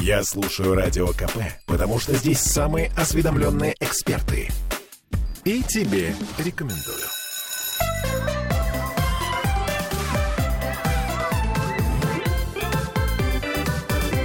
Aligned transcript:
Я 0.00 0.22
слушаю 0.22 0.74
Радио 0.74 1.08
КП, 1.08 1.38
потому 1.66 1.98
что 1.98 2.14
здесь 2.14 2.40
самые 2.40 2.90
осведомленные 2.96 3.74
эксперты. 3.80 4.48
И 5.44 5.62
тебе 5.62 6.14
рекомендую. 6.38 6.98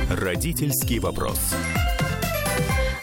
Родительский 0.09 0.99
вопрос. 0.99 1.39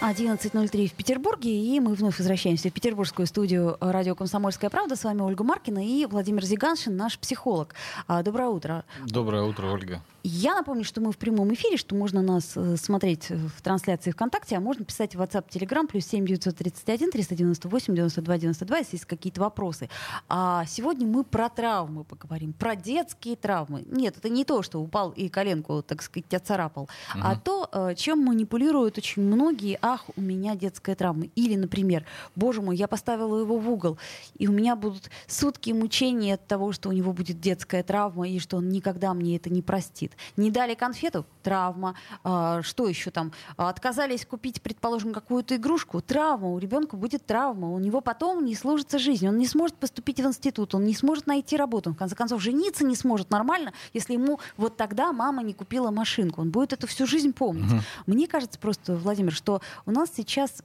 11.03 0.01 0.89
в 0.89 0.93
Петербурге, 0.95 1.51
и 1.51 1.79
мы 1.79 1.95
вновь 1.95 2.19
возвращаемся 2.19 2.69
в 2.69 2.73
петербургскую 2.73 3.27
студию 3.27 3.77
радио 3.81 4.15
«Комсомольская 4.15 4.69
правда». 4.69 4.97
С 4.97 5.05
вами 5.05 5.21
Ольга 5.21 5.45
Маркина 5.45 5.87
и 5.87 6.07
Владимир 6.07 6.45
Зиганшин, 6.45 6.97
наш 6.97 7.19
психолог. 7.19 7.75
А, 8.09 8.23
доброе 8.23 8.49
утро. 8.49 8.85
Доброе 9.07 9.43
утро, 9.43 9.69
Ольга. 9.69 10.03
Я 10.23 10.55
напомню, 10.55 10.85
что 10.85 11.01
мы 11.01 11.13
в 11.13 11.19
прямом 11.19 11.53
эфире, 11.55 11.77
что 11.79 11.95
можно 11.95 12.21
нас 12.21 12.53
э, 12.55 12.77
смотреть 12.77 13.31
в 13.31 13.63
трансляции 13.63 14.11
ВКонтакте, 14.11 14.57
а 14.57 14.61
можно 14.61 14.85
писать 14.85 15.15
в 15.15 15.23
WhatsApp, 15.23 15.49
Telegram, 15.49 15.87
плюс 15.87 16.05
7 16.07 16.27
931 16.27 17.11
398 17.11 17.95
92 17.95 18.39
92, 18.39 18.79
если 18.79 18.97
есть 18.97 19.07
какие-то 19.07 19.41
вопросы. 19.41 19.89
А 20.29 20.67
сегодня 20.67 21.07
мы 21.07 21.25
про 21.25 21.49
травмы 21.49 22.05
поговорим, 22.05 22.53
про 22.53 22.77
детские 22.77 23.37
травмы. 23.37 23.85
Нет, 23.87 24.19
это 24.19 24.29
не 24.29 24.45
то, 24.45 24.63
что 24.63 24.81
упал 24.81 25.11
и 25.11 25.31
коленку, 25.31 25.83
так 25.83 26.03
сказать, 26.03 26.35
отцарапал, 26.35 26.85
угу. 26.85 27.23
а 27.25 27.37
то, 27.37 27.69
э, 27.73 27.95
чем 27.97 28.19
манипулируют 28.19 28.99
очень 28.99 29.23
многие, 29.23 29.79
ах, 29.81 30.05
у 30.17 30.21
меня 30.21 30.55
детская 30.55 30.95
травма. 30.95 31.27
Или, 31.35 31.57
например, 31.57 32.05
боже 32.37 32.61
мой, 32.61 32.77
я 32.77 32.89
поставила 32.89 33.39
его 33.39 33.59
в 33.59 33.71
угол, 33.71 33.99
и 34.39 34.49
у 34.49 34.53
меня 34.53 34.77
будут 34.77 35.11
сутки 35.27 35.71
мучений 35.71 36.35
от 36.35 36.47
того, 36.47 36.73
что 36.73 36.91
у 36.91 36.93
него 36.93 37.15
будет 37.15 37.41
детская 37.41 37.83
травма, 37.83 38.29
и 38.29 38.39
что 38.39 38.59
он 38.59 38.69
никогда 38.69 39.15
мне 39.15 39.37
это 39.37 39.49
не 39.49 39.63
простит 39.63 40.10
болит. 40.11 40.17
Не 40.37 40.51
дали 40.51 40.75
конфету– 40.75 41.27
травма. 41.43 41.95
А, 42.25 42.63
что 42.63 42.89
еще 42.89 43.11
там? 43.11 43.33
Отказались 43.57 44.27
купить, 44.27 44.63
предположим, 44.63 45.13
какую-то 45.13 45.57
игрушку– 45.57 46.01
травма. 46.03 46.49
У 46.49 46.59
ребенка 46.59 46.97
будет 46.97 47.27
травма. 47.27 47.71
У 47.71 47.79
него 47.79 48.01
потом 48.01 48.45
не 48.45 48.55
сложится 48.55 48.99
жизнь. 48.99 49.29
Он 49.29 49.39
не 49.39 49.47
сможет 49.47 49.77
поступить 49.77 50.21
в 50.21 50.27
институт, 50.27 50.75
он 50.75 50.85
не 50.85 50.95
сможет 50.95 51.27
найти 51.27 51.57
работу. 51.57 51.93
В 51.93 51.97
конце 51.97 52.15
концов, 52.15 52.43
жениться 52.43 52.85
не 52.85 52.97
сможет 52.97 53.31
нормально, 53.31 53.73
если 53.95 54.15
ему 54.15 54.41
вот 54.57 54.77
тогда 54.77 55.13
мама 55.13 55.43
не 55.43 55.55
купила 55.55 55.91
машинку. 55.91 56.41
Он 56.41 56.51
будет 56.51 56.73
эту 56.73 56.87
всю 56.87 57.07
жизнь 57.07 57.33
помнить. 57.33 57.73
Угу. 57.73 57.81
Мне 58.07 58.27
кажется 58.27 58.59
просто, 58.59 58.97
Владимир, 58.97 59.33
что 59.33 59.61
у 59.87 59.91
нас 59.91 60.11
сейчас, 60.15 60.63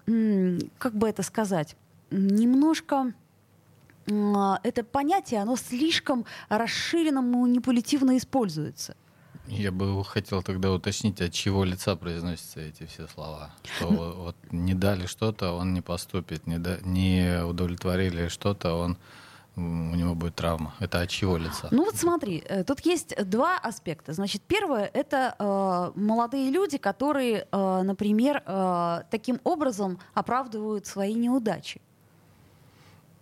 как 0.78 0.96
бы 0.96 1.08
это 1.10 1.24
сказать, 1.24 1.76
немножко 2.12 3.14
это 4.08 4.84
понятие, 4.84 5.42
оно 5.42 5.56
слишком 5.56 6.26
расширенно 6.50 7.24
манипулятивно 7.24 8.18
используется. 8.18 8.96
Я 9.48 9.72
бы 9.72 10.04
хотел 10.04 10.42
тогда 10.42 10.72
уточнить, 10.72 11.22
от 11.22 11.32
чего 11.32 11.64
лица 11.64 11.96
произносятся 11.96 12.62
эти 12.62 12.86
все 12.86 13.08
слова. 13.08 13.52
Что 13.64 13.88
вот 13.88 14.36
не 14.52 14.74
дали 14.74 15.06
что-то, 15.06 15.52
он 15.54 15.74
не 15.74 15.82
поступит, 15.82 16.48
не, 16.48 16.58
да, 16.58 16.78
не 16.82 17.44
удовлетворили 17.44 18.28
что-то, 18.28 18.76
он 18.76 18.98
у 19.58 19.62
него 19.62 20.16
будет 20.16 20.36
травма. 20.36 20.74
Это 20.80 21.02
от 21.02 21.10
чего 21.10 21.38
лица? 21.38 21.70
Ну 21.72 21.86
вот 21.86 21.96
смотри, 21.96 22.44
э, 22.46 22.64
тут 22.64 22.82
есть 22.82 23.16
два 23.24 23.58
аспекта. 23.58 24.12
Значит, 24.12 24.42
первое 24.42 24.90
это 24.94 25.36
э, 25.40 26.00
молодые 26.00 26.52
люди, 26.52 26.78
которые, 26.78 27.48
э, 27.50 27.82
например, 27.84 28.44
э, 28.46 29.04
таким 29.10 29.40
образом 29.44 30.00
оправдывают 30.14 30.88
свои 30.88 31.14
неудачи. 31.14 31.82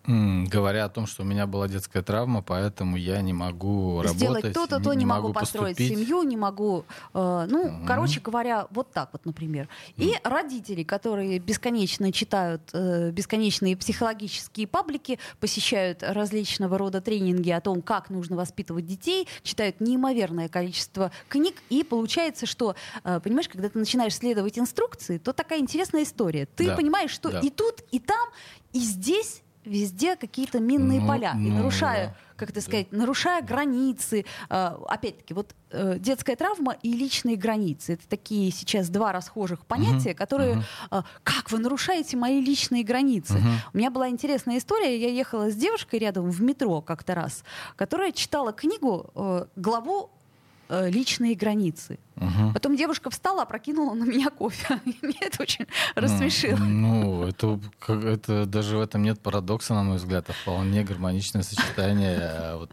Говоря 0.05 0.85
о 0.85 0.89
том, 0.89 1.07
что 1.07 1.23
у 1.23 1.25
меня 1.25 1.47
была 1.47 1.69
детская 1.69 2.01
травма, 2.01 2.41
поэтому 2.41 2.97
я 2.97 3.21
не 3.21 3.31
могу 3.31 4.03
Сделать 4.05 4.43
работать, 4.43 4.53
то-то, 4.53 4.83
то, 4.83 4.93
не, 4.93 4.99
не 4.99 5.05
могу 5.05 5.31
построить 5.31 5.77
поступить. 5.77 5.97
семью, 5.97 6.23
не 6.23 6.35
могу... 6.35 6.83
Э, 7.13 7.45
ну, 7.49 7.61
угу. 7.61 7.85
короче 7.87 8.19
говоря, 8.19 8.67
вот 8.71 8.91
так 8.91 9.09
вот, 9.13 9.25
например. 9.25 9.69
И 9.95 10.09
угу. 10.09 10.17
родители, 10.25 10.83
которые 10.83 11.39
бесконечно 11.39 12.11
читают 12.11 12.61
э, 12.73 13.11
бесконечные 13.11 13.77
психологические 13.77 14.67
паблики, 14.67 15.19
посещают 15.39 16.03
различного 16.03 16.77
рода 16.77 16.99
тренинги 16.99 17.51
о 17.51 17.61
том, 17.61 17.81
как 17.81 18.09
нужно 18.09 18.35
воспитывать 18.35 18.85
детей, 18.85 19.29
читают 19.41 19.79
неимоверное 19.79 20.49
количество 20.49 21.11
книг, 21.29 21.55
и 21.69 21.83
получается, 21.83 22.45
что, 22.45 22.75
э, 23.05 23.21
понимаешь, 23.21 23.47
когда 23.47 23.69
ты 23.69 23.79
начинаешь 23.79 24.15
следовать 24.15 24.59
инструкции, 24.59 25.17
то 25.17 25.31
такая 25.31 25.59
интересная 25.59 26.03
история. 26.03 26.45
Ты 26.45 26.67
да. 26.67 26.75
понимаешь, 26.75 27.11
что 27.11 27.31
да. 27.31 27.39
и 27.39 27.49
тут, 27.49 27.81
и 27.91 27.99
там, 27.99 28.27
и 28.73 28.79
здесь 28.79 29.43
везде 29.65 30.15
какие-то 30.15 30.59
минные 30.59 31.01
ну, 31.01 31.07
поля. 31.07 31.33
Ну, 31.35 31.47
и 31.47 31.51
нарушая, 31.51 32.15
как 32.35 32.49
это 32.49 32.59
да. 32.59 32.61
сказать, 32.61 32.91
нарушая 32.91 33.41
границы. 33.41 34.25
Э, 34.49 34.77
опять-таки, 34.87 35.33
вот 35.33 35.55
э, 35.71 35.97
детская 35.99 36.35
травма 36.35 36.75
и 36.81 36.93
личные 36.93 37.35
границы. 37.35 37.93
Это 37.93 38.07
такие 38.07 38.51
сейчас 38.51 38.89
два 38.89 39.11
расхожих 39.11 39.65
понятия, 39.65 40.11
угу, 40.11 40.17
которые... 40.17 40.53
Угу. 40.53 40.63
Э, 40.91 41.01
как 41.23 41.51
вы 41.51 41.59
нарушаете 41.59 42.17
мои 42.17 42.41
личные 42.41 42.83
границы? 42.83 43.33
Угу. 43.33 43.47
У 43.73 43.77
меня 43.77 43.91
была 43.91 44.09
интересная 44.09 44.57
история. 44.57 44.99
Я 44.99 45.09
ехала 45.09 45.49
с 45.49 45.55
девушкой 45.55 45.99
рядом 45.99 46.29
в 46.29 46.41
метро 46.41 46.81
как-то 46.81 47.15
раз, 47.15 47.43
которая 47.75 48.11
читала 48.11 48.51
книгу, 48.53 49.11
э, 49.15 49.45
главу 49.55 50.11
э, 50.69 50.89
«Личные 50.89 51.35
границы». 51.35 51.99
Угу. 52.15 52.53
Потом 52.53 52.75
девушка 52.75 53.09
встала, 53.09 53.43
опрокинула 53.43 53.93
на 53.93 54.03
меня 54.03 54.29
кофе. 54.29 54.79
И 54.85 54.95
меня 55.01 55.19
это 55.21 55.41
очень 55.41 55.65
рассмешило. 55.95 56.57
Ну, 56.57 57.23
это, 57.23 57.59
это 57.87 58.45
даже 58.45 58.77
в 58.77 58.81
этом 58.81 59.03
нет 59.03 59.19
парадокса, 59.19 59.73
на 59.73 59.83
мой 59.83 59.97
взгляд, 59.97 60.29
а 60.29 60.33
вполне 60.33 60.83
гармоничное 60.83 61.43
сочетание 61.43 62.17
э, 62.19 62.55
вот 62.57 62.71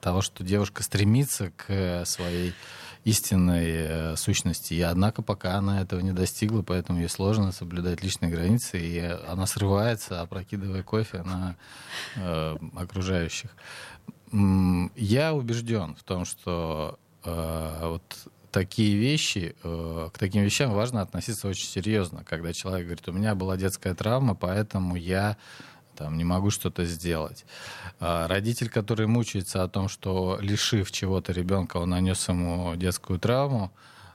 того, 0.00 0.20
что 0.22 0.44
девушка 0.44 0.82
стремится 0.82 1.50
к 1.56 2.04
своей 2.06 2.54
истинной 3.04 3.66
э, 3.66 4.16
сущности. 4.16 4.74
И 4.74 4.80
однако 4.80 5.22
пока 5.22 5.56
она 5.56 5.80
этого 5.80 6.00
не 6.00 6.12
достигла, 6.12 6.62
поэтому 6.62 7.00
ей 7.00 7.08
сложно 7.08 7.52
соблюдать 7.52 8.02
личные 8.02 8.30
границы, 8.30 8.78
и 8.78 8.98
она 9.00 9.46
срывается, 9.46 10.20
опрокидывая 10.20 10.82
кофе 10.82 11.22
на 11.22 11.56
э, 12.16 12.56
окружающих. 12.76 13.50
Я 14.32 15.34
убежден 15.34 15.94
в 15.96 16.04
том, 16.04 16.24
что 16.24 16.98
э, 17.24 17.78
вот 17.82 18.02
такие 18.50 18.96
вещи, 18.96 19.56
э, 19.62 20.10
к 20.12 20.18
таким 20.18 20.42
вещам 20.42 20.72
важно 20.72 21.00
относиться 21.00 21.48
очень 21.48 21.66
серьезно. 21.66 22.24
Когда 22.24 22.52
человек 22.52 22.86
говорит, 22.86 23.08
у 23.08 23.12
меня 23.12 23.34
была 23.34 23.56
детская 23.56 23.94
травма, 23.94 24.34
поэтому 24.34 24.94
я 24.96 25.36
там, 25.96 26.16
не 26.16 26.24
могу 26.24 26.50
что-то 26.50 26.84
сделать. 26.84 27.44
А 28.00 28.28
родитель, 28.28 28.68
который 28.68 29.06
мучается 29.06 29.62
о 29.62 29.68
том, 29.68 29.88
что 29.88 30.38
лишив 30.40 30.92
чего-то 30.92 31.32
ребенка, 31.32 31.78
он 31.78 31.90
нанес 31.90 32.28
ему 32.28 32.74
детскую 32.76 33.18
травму, 33.18 33.72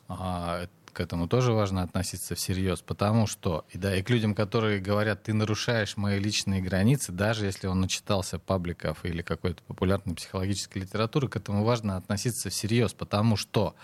а, 0.08 0.68
к 0.98 1.00
этому 1.00 1.28
тоже 1.28 1.52
важно 1.52 1.84
относиться 1.84 2.34
всерьез, 2.34 2.82
потому 2.82 3.28
что, 3.28 3.66
и 3.70 3.78
да, 3.78 3.96
и 3.96 4.02
к 4.02 4.10
людям, 4.10 4.34
которые 4.34 4.80
говорят, 4.80 5.22
ты 5.22 5.34
нарушаешь 5.34 5.96
мои 5.96 6.20
личные 6.20 6.60
границы, 6.60 7.12
даже 7.12 7.46
если 7.46 7.68
он 7.68 7.82
начитался 7.82 8.40
пабликов 8.40 9.06
или 9.06 9.22
какой-то 9.22 9.62
популярной 9.62 10.16
психологической 10.16 10.82
литературы, 10.82 11.28
к 11.28 11.36
этому 11.36 11.64
важно 11.64 11.98
относиться 11.98 12.50
всерьез, 12.50 12.94
потому 12.94 13.38
что 13.38 13.76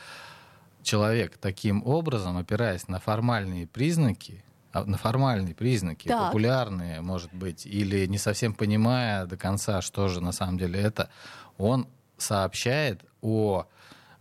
человек 0.81 1.37
таким 1.37 1.85
образом, 1.85 2.35
опираясь 2.35 2.87
на 2.87 2.99
формальные 2.99 3.67
признаки, 3.67 4.43
а, 4.71 4.83
на 4.83 4.97
формальные 4.97 5.53
признаки, 5.53 6.07
так. 6.07 6.19
популярные, 6.19 7.01
может 7.01 7.31
быть, 7.31 7.67
или 7.67 8.07
не 8.07 8.17
совсем 8.17 8.55
понимая 8.55 9.27
до 9.27 9.37
конца, 9.37 9.83
что 9.83 10.07
же 10.07 10.19
на 10.19 10.31
самом 10.31 10.57
деле 10.57 10.79
это, 10.81 11.11
он 11.59 11.87
сообщает 12.17 13.05
о 13.21 13.67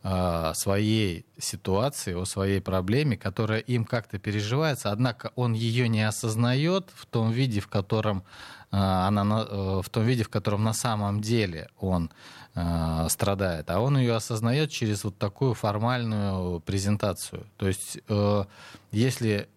э, 0.03 0.53
своей 0.55 1.25
ситуации, 1.39 2.15
о 2.15 2.25
своей 2.25 2.61
проблеме, 2.61 3.17
которая 3.17 3.61
им 3.61 3.85
как-то 3.85 4.19
переживается, 4.19 4.91
однако 4.91 5.33
он 5.37 5.53
ее 5.53 5.89
не 5.89 6.03
осознает 6.03 6.91
в 6.95 7.07
том 7.07 7.31
виде, 7.31 7.61
в 7.61 7.69
котором 7.69 8.25
э, 8.71 8.77
она, 8.77 9.47
э, 9.49 9.81
в 9.83 9.89
том 9.91 10.05
виде, 10.05 10.23
в 10.23 10.29
котором 10.29 10.65
на 10.65 10.73
самом 10.73 11.21
деле 11.21 11.69
он 11.79 12.11
э, 12.55 13.07
страдает, 13.09 13.71
а 13.71 13.81
он 13.81 13.99
ее 13.99 14.15
осознает 14.15 14.71
через 14.71 15.05
вот 15.05 15.19
такую 15.19 15.55
формальную 15.55 16.61
презентацию. 16.61 17.47
То 17.57 17.69
есть, 17.69 17.99
э, 18.09 18.45
если 18.91 19.48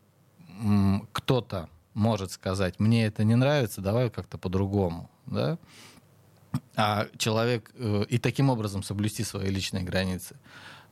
кто-то 1.12 1.68
может 1.96 2.32
сказать, 2.32 2.80
мне 2.80 3.08
это 3.08 3.24
не 3.24 3.36
нравится, 3.36 3.82
давай 3.82 4.10
как-то 4.10 4.38
по-другому, 4.38 5.10
да, 5.26 5.58
а 6.76 7.08
человек 7.18 7.72
э, 7.76 8.06
и 8.10 8.18
таким 8.18 8.50
образом 8.50 8.84
соблюсти 8.84 9.24
свои 9.24 9.50
личные 9.50 9.84
границы. 9.84 10.36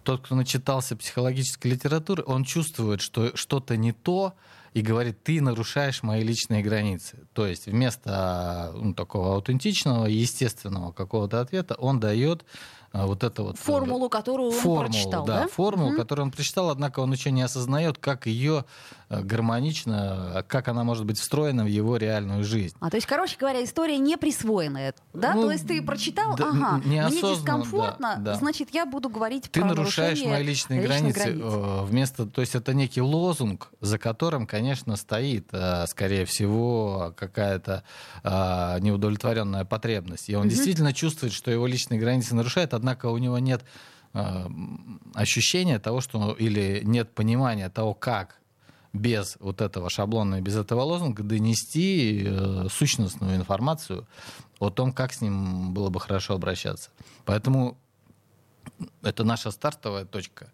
Тот, 0.03 0.25
кто 0.25 0.35
начитался 0.35 0.95
психологической 0.95 1.71
литературы, 1.71 2.23
он 2.25 2.43
чувствует, 2.43 3.01
что 3.01 3.35
что-то 3.35 3.77
не 3.77 3.93
то, 3.93 4.33
и 4.73 4.81
говорит, 4.81 5.23
ты 5.23 5.39
нарушаешь 5.39 6.03
мои 6.03 6.23
личные 6.23 6.63
границы. 6.63 7.19
То 7.33 7.45
есть 7.45 7.67
вместо 7.67 8.71
ну, 8.75 8.93
такого 8.93 9.35
аутентичного, 9.35 10.07
естественного 10.07 10.91
какого-то 10.91 11.39
ответа 11.41 11.75
он 11.75 11.99
дает 11.99 12.43
а, 12.91 13.07
вот 13.07 13.23
это 13.23 13.43
вот... 13.43 13.57
Формулу, 13.57 14.07
которую 14.09 14.49
он 14.49 14.55
формулу, 14.55 14.85
прочитал, 14.85 15.25
да? 15.25 15.41
да? 15.41 15.47
формулу, 15.47 15.89
Мгм. 15.89 15.97
которую 15.97 16.25
он 16.25 16.31
прочитал, 16.31 16.69
однако 16.69 16.99
он 16.99 17.11
еще 17.11 17.31
не 17.31 17.41
осознает, 17.41 17.97
как 17.97 18.27
ее 18.27 18.65
гармонично, 19.21 20.43
как 20.47 20.67
она 20.67 20.83
может 20.83 21.05
быть 21.05 21.19
встроена 21.19 21.63
в 21.63 21.67
его 21.67 21.97
реальную 21.97 22.43
жизнь. 22.43 22.75
А, 22.79 22.89
то 22.89 22.97
есть, 22.97 23.07
короче 23.07 23.37
говоря, 23.39 23.63
история 23.63 23.97
не 23.97 24.17
присвоенная, 24.17 24.93
да? 25.13 25.33
Ну, 25.33 25.43
то 25.43 25.51
есть 25.51 25.67
ты 25.67 25.81
прочитал, 25.81 26.35
да, 26.35 26.49
ага, 26.49 26.81
мне 26.85 27.05
дискомфортно, 27.09 28.15
да, 28.17 28.33
да. 28.33 28.35
значит, 28.35 28.69
я 28.73 28.85
буду 28.85 29.09
говорить 29.09 29.49
Ты 29.51 29.59
про 29.61 29.69
нарушаешь 29.69 30.19
нарушение 30.19 30.33
мои 30.33 30.43
личные 30.43 30.81
границы. 30.81 31.19
границ. 31.19 31.41
э, 31.43 31.83
Вместо, 31.85 32.25
то 32.25 32.41
есть 32.41 32.55
это 32.55 32.73
некий 32.73 33.01
лозунг, 33.01 33.69
за 33.81 33.97
которым, 33.97 34.47
конечно, 34.47 34.95
стоит, 34.95 35.47
э, 35.51 35.85
скорее 35.87 36.25
всего, 36.25 37.13
какая-то 37.17 37.83
э, 38.23 38.79
неудовлетворенная 38.79 39.65
потребность. 39.65 40.29
И 40.29 40.35
он 40.35 40.41
Мгм. 40.43 40.49
действительно 40.49 40.93
чувствует, 40.93 41.33
что 41.33 41.51
его 41.51 41.67
личные 41.67 41.99
границы 41.99 42.35
нарушает, 42.35 42.73
однако 42.73 43.07
у 43.07 43.17
него 43.17 43.37
нет 43.39 43.63
э, 44.15 44.47
ощущения 45.15 45.79
того, 45.79 45.99
что 46.01 46.33
или 46.33 46.81
нет 46.83 47.13
понимания 47.15 47.69
того, 47.69 47.93
как 47.93 48.37
без 48.93 49.37
вот 49.39 49.61
этого 49.61 49.89
шаблона 49.89 50.35
и 50.35 50.41
без 50.41 50.55
этого 50.55 50.81
лозунга 50.83 51.23
донести 51.23 52.23
э, 52.25 52.67
сущностную 52.69 53.35
информацию 53.35 54.07
о 54.59 54.69
том, 54.69 54.93
как 54.93 55.13
с 55.13 55.21
ним 55.21 55.73
было 55.73 55.89
бы 55.89 55.99
хорошо 55.99 56.35
обращаться. 56.35 56.91
Поэтому 57.25 57.77
это 59.01 59.23
наша 59.23 59.51
стартовая 59.51 60.05
точка. 60.05 60.49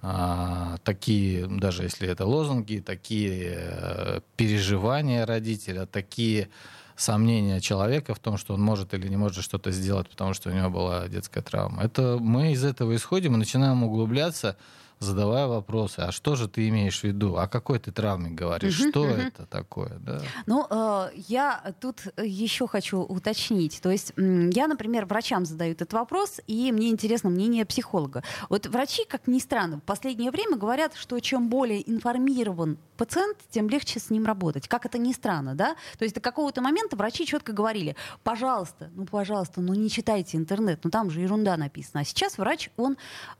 А, 0.00 0.76
такие, 0.84 1.46
даже 1.46 1.82
если 1.82 2.08
это 2.08 2.24
лозунги, 2.24 2.82
такие 2.84 3.54
э, 3.56 4.20
переживания 4.36 5.26
родителя, 5.26 5.86
такие 5.86 6.50
сомнения 6.94 7.60
человека 7.60 8.14
в 8.14 8.18
том, 8.18 8.36
что 8.36 8.54
он 8.54 8.60
может 8.60 8.94
или 8.94 9.08
не 9.08 9.16
может 9.16 9.42
что-то 9.42 9.70
сделать, 9.72 10.08
потому 10.08 10.34
что 10.34 10.50
у 10.50 10.52
него 10.52 10.68
была 10.68 11.08
детская 11.08 11.42
травма. 11.42 11.82
Это 11.82 12.18
мы 12.20 12.52
из 12.52 12.64
этого 12.64 12.94
исходим 12.94 13.34
и 13.34 13.38
начинаем 13.38 13.82
углубляться, 13.82 14.56
задавая 15.00 15.46
вопросы. 15.46 16.00
А 16.00 16.12
что 16.12 16.36
же 16.36 16.48
ты 16.48 16.68
имеешь 16.68 17.00
в 17.00 17.04
виду? 17.04 17.36
О 17.36 17.46
какой 17.48 17.78
ты 17.78 17.92
травме 17.92 18.30
говоришь? 18.30 18.78
Мгм, 18.80 18.90
что 18.90 19.04
мгм. 19.04 19.20
это 19.20 19.46
такое? 19.46 19.98
Да. 20.00 20.20
Ну, 20.46 20.66
э, 20.68 21.10
я 21.28 21.74
тут 21.80 22.02
еще 22.16 22.66
хочу 22.66 23.00
уточнить. 23.00 23.80
То 23.80 23.90
есть 23.90 24.12
я, 24.16 24.66
например, 24.66 25.06
врачам 25.06 25.44
задаю 25.44 25.72
этот 25.72 25.92
вопрос, 25.92 26.40
и 26.46 26.72
мне 26.72 26.90
интересно 26.90 27.30
мнение 27.30 27.64
психолога. 27.64 28.22
Вот 28.48 28.66
врачи, 28.66 29.04
как 29.04 29.26
ни 29.26 29.38
странно, 29.38 29.78
в 29.78 29.82
последнее 29.82 30.30
время 30.30 30.56
говорят, 30.56 30.94
что 30.94 31.18
чем 31.20 31.48
более 31.48 31.88
информирован 31.90 32.78
пациент, 32.96 33.38
тем 33.50 33.68
легче 33.68 34.00
с 34.00 34.10
ним 34.10 34.26
работать. 34.26 34.66
Как 34.66 34.84
это 34.84 34.98
ни 34.98 35.12
странно, 35.12 35.54
да? 35.54 35.76
То 35.98 36.04
есть 36.04 36.14
до 36.14 36.20
какого-то 36.20 36.60
момента 36.60 36.96
врачи 36.96 37.24
четко 37.24 37.52
говорили, 37.52 37.94
пожалуйста, 38.24 38.90
ну, 38.94 39.06
пожалуйста, 39.06 39.60
ну, 39.60 39.74
не 39.74 39.88
читайте 39.88 40.36
интернет, 40.36 40.80
ну, 40.82 40.90
там 40.90 41.10
же 41.10 41.20
ерунда 41.20 41.56
написана. 41.56 42.00
А 42.00 42.04
сейчас 42.04 42.38
врач, 42.38 42.70
он 42.76 42.96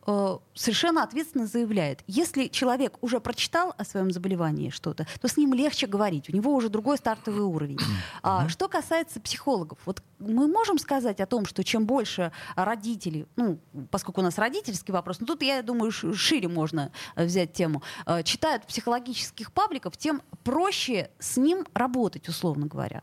э, 0.07 0.39
совершенно 0.55 1.03
ответственно 1.03 1.48
заявляет, 1.49 2.03
если 2.07 2.47
человек 2.47 2.97
уже 3.01 3.21
прочитал 3.21 3.75
о 3.77 3.85
своем 3.85 4.11
заболевании 4.11 4.71
что-то, 4.71 5.07
то 5.21 5.29
с 5.29 5.37
ним 5.37 5.55
легче 5.55 5.87
говорить, 5.87 6.29
у 6.29 6.37
него 6.37 6.55
уже 6.55 6.69
другой 6.69 6.99
стартовый 6.99 7.43
уровень. 7.43 7.79
А, 8.23 8.49
что 8.49 8.69
касается 8.69 9.21
психологов, 9.21 9.79
вот 9.87 10.03
мы 10.19 10.47
можем 10.49 10.79
сказать 10.79 11.21
о 11.21 11.27
том, 11.27 11.47
что 11.47 11.65
чем 11.65 11.87
больше 11.87 12.33
родителей, 12.57 13.27
ну, 13.37 13.59
поскольку 13.91 14.21
у 14.21 14.25
нас 14.25 14.39
родительский 14.39 14.93
вопрос, 14.93 15.21
но 15.21 15.27
тут, 15.27 15.43
я 15.43 15.63
думаю, 15.63 15.91
шире 15.91 16.49
можно 16.49 16.93
взять 17.17 17.53
тему, 17.53 17.83
э, 18.07 18.23
читают 18.23 18.67
психологических 18.67 19.53
пабликов, 19.53 19.97
тем 19.97 20.23
проще 20.45 21.11
с 21.19 21.37
ним 21.37 21.67
работать, 21.75 22.29
условно 22.29 22.67
говоря. 22.67 23.03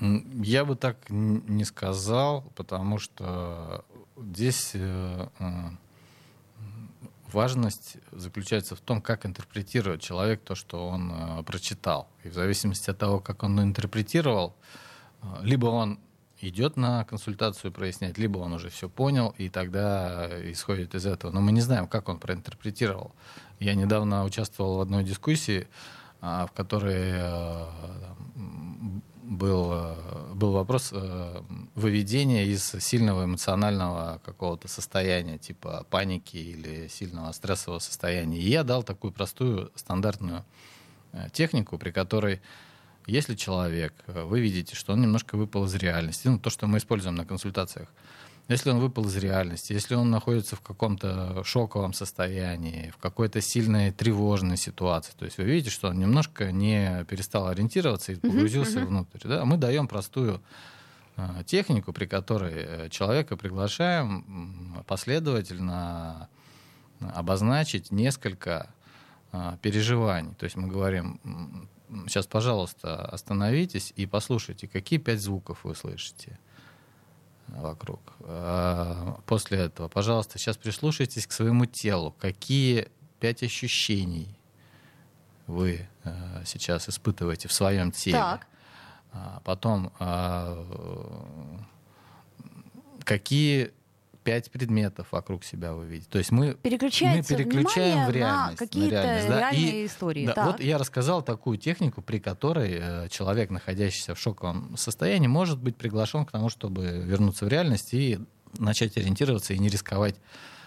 Я 0.00 0.64
бы 0.64 0.76
так 0.76 0.98
не 1.08 1.64
сказал, 1.64 2.44
потому 2.54 2.98
что 2.98 3.84
здесь 4.16 4.72
э, 4.74 5.28
э, 5.38 5.44
важность 7.32 7.96
заключается 8.12 8.76
в 8.76 8.80
том, 8.80 9.00
как 9.00 9.26
интерпретирует 9.26 10.00
человек 10.00 10.42
то, 10.42 10.54
что 10.54 10.88
он 10.88 11.12
э, 11.12 11.42
прочитал. 11.44 12.08
И 12.24 12.28
в 12.28 12.34
зависимости 12.34 12.90
от 12.90 12.98
того, 12.98 13.20
как 13.20 13.42
он 13.42 13.60
интерпретировал, 13.60 14.54
э, 15.22 15.26
либо 15.42 15.66
он 15.66 15.98
идет 16.40 16.76
на 16.76 17.04
консультацию 17.04 17.72
прояснять, 17.72 18.18
либо 18.18 18.38
он 18.38 18.52
уже 18.52 18.68
все 18.68 18.88
понял, 18.88 19.34
и 19.38 19.48
тогда 19.48 20.28
исходит 20.50 20.94
из 20.94 21.06
этого. 21.06 21.30
Но 21.32 21.40
мы 21.40 21.52
не 21.52 21.60
знаем, 21.60 21.86
как 21.86 22.08
он 22.08 22.18
проинтерпретировал. 22.18 23.14
Я 23.58 23.74
недавно 23.74 24.24
участвовал 24.24 24.76
в 24.76 24.80
одной 24.80 25.04
дискуссии, 25.04 25.66
а, 26.20 26.46
в 26.46 26.52
которой 26.52 27.12
э, 27.14 27.66
был, 29.26 29.70
э, 29.72 30.34
был 30.34 30.52
вопрос 30.52 30.90
э, 30.92 31.42
выведения 31.74 32.44
из 32.44 32.64
сильного 32.80 33.24
эмоционального 33.24 34.20
какого-то 34.24 34.68
состояния, 34.68 35.38
типа 35.38 35.86
паники 35.90 36.36
или 36.36 36.88
сильного 36.88 37.32
стрессового 37.32 37.80
состояния. 37.80 38.38
И 38.38 38.48
я 38.48 38.62
дал 38.62 38.82
такую 38.82 39.12
простую 39.12 39.70
стандартную 39.74 40.44
э, 41.12 41.28
технику, 41.32 41.78
при 41.78 41.90
которой 41.90 42.40
если 43.06 43.36
человек, 43.36 43.94
вы 44.08 44.40
видите, 44.40 44.74
что 44.74 44.92
он 44.92 45.00
немножко 45.00 45.36
выпал 45.36 45.66
из 45.66 45.74
реальности, 45.76 46.26
ну, 46.26 46.40
то, 46.40 46.50
что 46.50 46.66
мы 46.66 46.78
используем 46.78 47.14
на 47.14 47.24
консультациях, 47.24 47.88
если 48.48 48.70
он 48.70 48.78
выпал 48.78 49.06
из 49.06 49.16
реальности, 49.16 49.72
если 49.72 49.96
он 49.96 50.10
находится 50.10 50.54
в 50.54 50.60
каком-то 50.60 51.42
шоковом 51.44 51.92
состоянии, 51.92 52.90
в 52.90 52.98
какой-то 52.98 53.40
сильной 53.40 53.90
тревожной 53.90 54.56
ситуации, 54.56 55.12
то 55.18 55.24
есть 55.24 55.38
вы 55.38 55.44
видите, 55.44 55.70
что 55.70 55.88
он 55.88 55.98
немножко 55.98 56.52
не 56.52 57.04
перестал 57.08 57.48
ориентироваться 57.48 58.12
и 58.12 58.16
погрузился 58.16 58.80
внутрь, 58.86 59.18
да, 59.24 59.44
мы 59.44 59.56
даем 59.56 59.88
простую 59.88 60.40
э, 61.16 61.42
технику, 61.44 61.92
при 61.92 62.06
которой 62.06 62.54
э, 62.54 62.88
человека 62.88 63.36
приглашаем 63.36 64.84
последовательно 64.86 66.28
обозначить 67.00 67.90
несколько 67.90 68.70
переживаний. 69.60 70.34
То 70.34 70.44
есть 70.44 70.56
мы 70.56 70.66
говорим, 70.66 71.68
сейчас, 72.08 72.26
пожалуйста, 72.26 73.04
остановитесь 73.04 73.92
и 73.94 74.06
послушайте, 74.06 74.66
какие 74.66 74.98
пять 74.98 75.20
звуков 75.20 75.64
вы 75.64 75.74
слышите 75.74 76.38
вокруг. 77.48 78.00
А, 78.20 79.20
После 79.26 79.58
этого, 79.58 79.88
пожалуйста, 79.88 80.38
сейчас 80.38 80.56
прислушайтесь 80.56 81.26
к 81.26 81.32
своему 81.32 81.66
телу. 81.66 82.14
Какие 82.18 82.88
пять 83.20 83.42
ощущений 83.42 84.28
вы 85.46 85.88
э, 86.04 86.42
сейчас 86.44 86.88
испытываете 86.88 87.48
в 87.48 87.52
своем 87.52 87.92
теле? 87.92 88.18
Так. 88.18 88.46
А, 89.12 89.40
Потом, 89.44 89.92
а, 89.98 90.64
какие 93.04 93.72
пять 94.26 94.50
предметов 94.50 95.06
вокруг 95.12 95.44
себя 95.44 95.72
вы 95.72 95.86
видите? 95.86 96.10
То 96.10 96.18
есть 96.18 96.32
мы 96.32 96.48
мы 96.48 96.54
переключаем 96.54 97.24
в 98.06 98.10
реальность. 98.10 98.60
на 98.60 98.66
какие-то 98.66 98.90
да. 98.90 99.38
реальные 99.38 99.82
И- 99.82 99.86
истории. 99.86 100.26
да, 100.26 100.32
Так. 100.34 100.46
вот 100.46 100.60
я 100.60 100.78
рассказал 100.78 101.22
такую 101.22 101.58
технику, 101.58 102.02
при 102.02 102.18
которой 102.18 102.76
э, 102.80 103.08
человек, 103.08 103.50
находящийся 103.50 104.16
в 104.16 104.18
шоковом 104.18 104.76
состоянии, 104.76 105.28
может 105.28 105.58
быть 105.60 105.76
приглашен 105.76 106.24
к 106.26 106.32
тому, 106.32 106.48
чтобы 106.50 106.82
вернуться 107.04 107.44
в 107.44 107.48
реальность 107.48 107.94
и 107.94 108.18
начать 108.58 108.96
ориентироваться 108.96 109.54
и 109.54 109.58
не 109.58 109.68
рисковать 109.68 110.16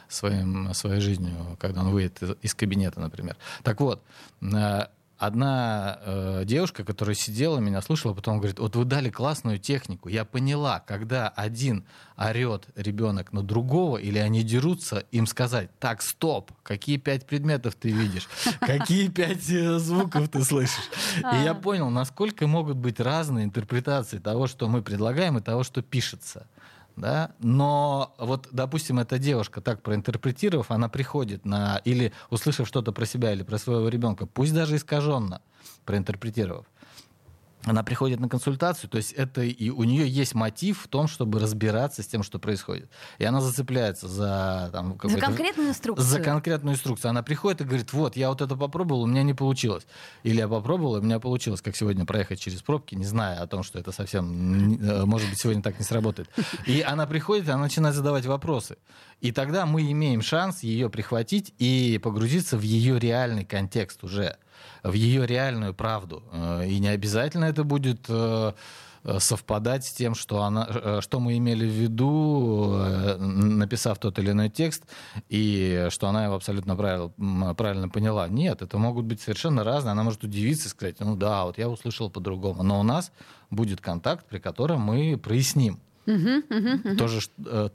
своим, 0.07 0.73
своей 0.73 1.01
жизнью, 1.01 1.57
когда 1.59 1.81
он 1.81 1.89
выйдет 1.89 2.23
из, 2.23 2.31
из 2.41 2.55
кабинета, 2.55 3.01
например. 3.01 3.35
Так 3.63 3.81
вот, 3.81 4.01
э, 4.41 4.85
одна 5.19 5.99
э, 6.01 6.43
девушка, 6.45 6.83
которая 6.83 7.13
сидела, 7.13 7.59
меня 7.59 7.81
слушала, 7.81 8.13
потом 8.13 8.37
говорит, 8.37 8.57
вот 8.57 8.75
вы 8.75 8.85
дали 8.85 9.09
классную 9.09 9.59
технику, 9.59 10.07
я 10.09 10.23
поняла, 10.23 10.79
когда 10.79 11.27
один 11.27 11.85
орет 12.15 12.67
ребенок 12.75 13.33
на 13.33 13.43
другого, 13.43 13.97
или 13.97 14.17
они 14.17 14.43
дерутся, 14.43 15.03
им 15.11 15.27
сказать, 15.27 15.69
так, 15.79 16.01
стоп, 16.01 16.51
какие 16.63 16.97
пять 16.97 17.27
предметов 17.27 17.75
ты 17.75 17.89
видишь, 17.89 18.27
какие 18.61 19.09
пять 19.09 19.49
э, 19.49 19.77
звуков 19.77 20.29
ты 20.29 20.43
слышишь. 20.43 20.89
И 21.17 21.43
я 21.43 21.53
понял, 21.53 21.89
насколько 21.89 22.47
могут 22.47 22.77
быть 22.77 22.99
разные 23.01 23.43
интерпретации 23.43 24.19
того, 24.19 24.47
что 24.47 24.69
мы 24.69 24.81
предлагаем, 24.81 25.37
и 25.37 25.41
того, 25.41 25.63
что 25.63 25.81
пишется. 25.81 26.47
Да? 26.99 27.31
Но 27.39 28.13
вот, 28.17 28.49
допустим, 28.51 28.99
эта 28.99 29.17
девушка, 29.17 29.61
так 29.61 29.81
проинтерпретировав, 29.81 30.69
она 30.69 30.89
приходит 30.89 31.45
на... 31.45 31.81
Или 31.85 32.11
услышав 32.29 32.67
что-то 32.67 32.91
про 32.91 33.05
себя 33.05 33.31
или 33.31 33.43
про 33.43 33.57
своего 33.57 33.87
ребенка, 33.87 34.25
пусть 34.25 34.53
даже 34.53 34.75
искаженно 34.75 35.41
проинтерпретировав, 35.85 36.65
она 37.65 37.83
приходит 37.83 38.19
на 38.19 38.29
консультацию, 38.29 38.89
то 38.89 38.97
есть 38.97 39.11
это 39.13 39.41
и 39.41 39.69
у 39.69 39.83
нее 39.83 40.07
есть 40.07 40.33
мотив 40.33 40.81
в 40.81 40.87
том, 40.87 41.07
чтобы 41.07 41.39
разбираться 41.39 42.01
с 42.01 42.07
тем, 42.07 42.23
что 42.23 42.39
происходит. 42.39 42.89
И 43.17 43.25
она 43.25 43.41
зацепляется 43.41 44.07
за... 44.07 44.69
Там, 44.71 44.97
За 45.03 45.17
конкретную 45.17 45.69
инструкцию. 45.69 46.07
за 46.07 46.19
конкретную 46.21 46.75
инструкцию. 46.75 47.09
Она 47.09 47.21
приходит 47.21 47.61
и 47.61 47.63
говорит, 47.65 47.91
вот, 47.91 48.15
я 48.15 48.29
вот 48.29 48.41
это 48.41 48.55
попробовал, 48.55 49.03
у 49.03 49.07
меня 49.07 49.23
не 49.23 49.33
получилось. 49.33 49.85
Или 50.23 50.37
я 50.37 50.47
попробовал, 50.47 50.97
и 50.97 50.99
у 50.99 51.03
меня 51.03 51.19
получилось, 51.19 51.61
как 51.61 51.75
сегодня 51.75 52.05
проехать 52.05 52.39
через 52.39 52.61
пробки, 52.61 52.95
не 52.95 53.05
зная 53.05 53.41
о 53.41 53.47
том, 53.47 53.63
что 53.63 53.77
это 53.77 53.91
совсем, 53.91 54.79
э, 54.81 55.05
может 55.05 55.29
быть, 55.29 55.39
сегодня 55.39 55.61
так 55.61 55.77
не 55.79 55.85
сработает. 55.85 56.29
И 56.65 56.81
она 56.81 57.07
приходит, 57.07 57.47
и 57.47 57.51
она 57.51 57.63
начинает 57.63 57.93
задавать 57.93 58.25
вопросы. 58.25 58.77
И 59.19 59.33
тогда 59.33 59.65
мы 59.65 59.91
имеем 59.91 60.21
шанс 60.21 60.63
ее 60.63 60.89
прихватить 60.89 61.53
и 61.57 61.99
погрузиться 62.01 62.57
в 62.57 62.61
ее 62.61 62.99
реальный 62.99 63.43
контекст 63.43 64.03
уже, 64.03 64.37
в 64.83 64.93
ее 64.93 65.25
реальную 65.25 65.73
правду. 65.73 66.23
Э, 66.31 66.67
И 66.67 66.79
не 66.79 66.87
обязательно 66.87 67.45
это 67.45 67.63
будет 67.63 68.05
э, 68.09 68.53
э, 69.03 69.19
совпадать 69.19 69.85
с 69.85 69.93
тем, 69.93 70.15
что, 70.15 70.43
она, 70.43 71.01
что 71.01 71.19
мы 71.19 71.37
имели 71.37 71.65
в 71.65 71.71
виду, 71.71 72.75
написав 73.17 73.97
тот 73.97 74.19
или 74.19 74.31
иной 74.31 74.49
текст, 74.49 74.83
и 75.29 75.87
что 75.89 76.07
она 76.07 76.25
его 76.25 76.35
абсолютно 76.35 76.75
правил, 76.75 77.13
правильно 77.55 77.89
поняла. 77.89 78.27
Нет, 78.27 78.61
это 78.61 78.77
могут 78.77 79.05
быть 79.05 79.21
совершенно 79.21 79.63
разные. 79.63 79.91
Она 79.91 80.03
может 80.03 80.23
удивиться 80.23 80.67
и 80.67 80.69
сказать, 80.69 80.99
ну 80.99 81.15
да, 81.15 81.45
вот 81.45 81.57
я 81.57 81.69
услышал 81.69 82.09
по-другому. 82.09 82.63
Но 82.63 82.79
у 82.79 82.83
нас 82.83 83.11
будет 83.49 83.81
контакт, 83.81 84.25
при 84.27 84.39
котором 84.39 84.81
мы 84.81 85.17
проясним 85.17 85.79
то, 86.97 87.07
же, 87.07 87.21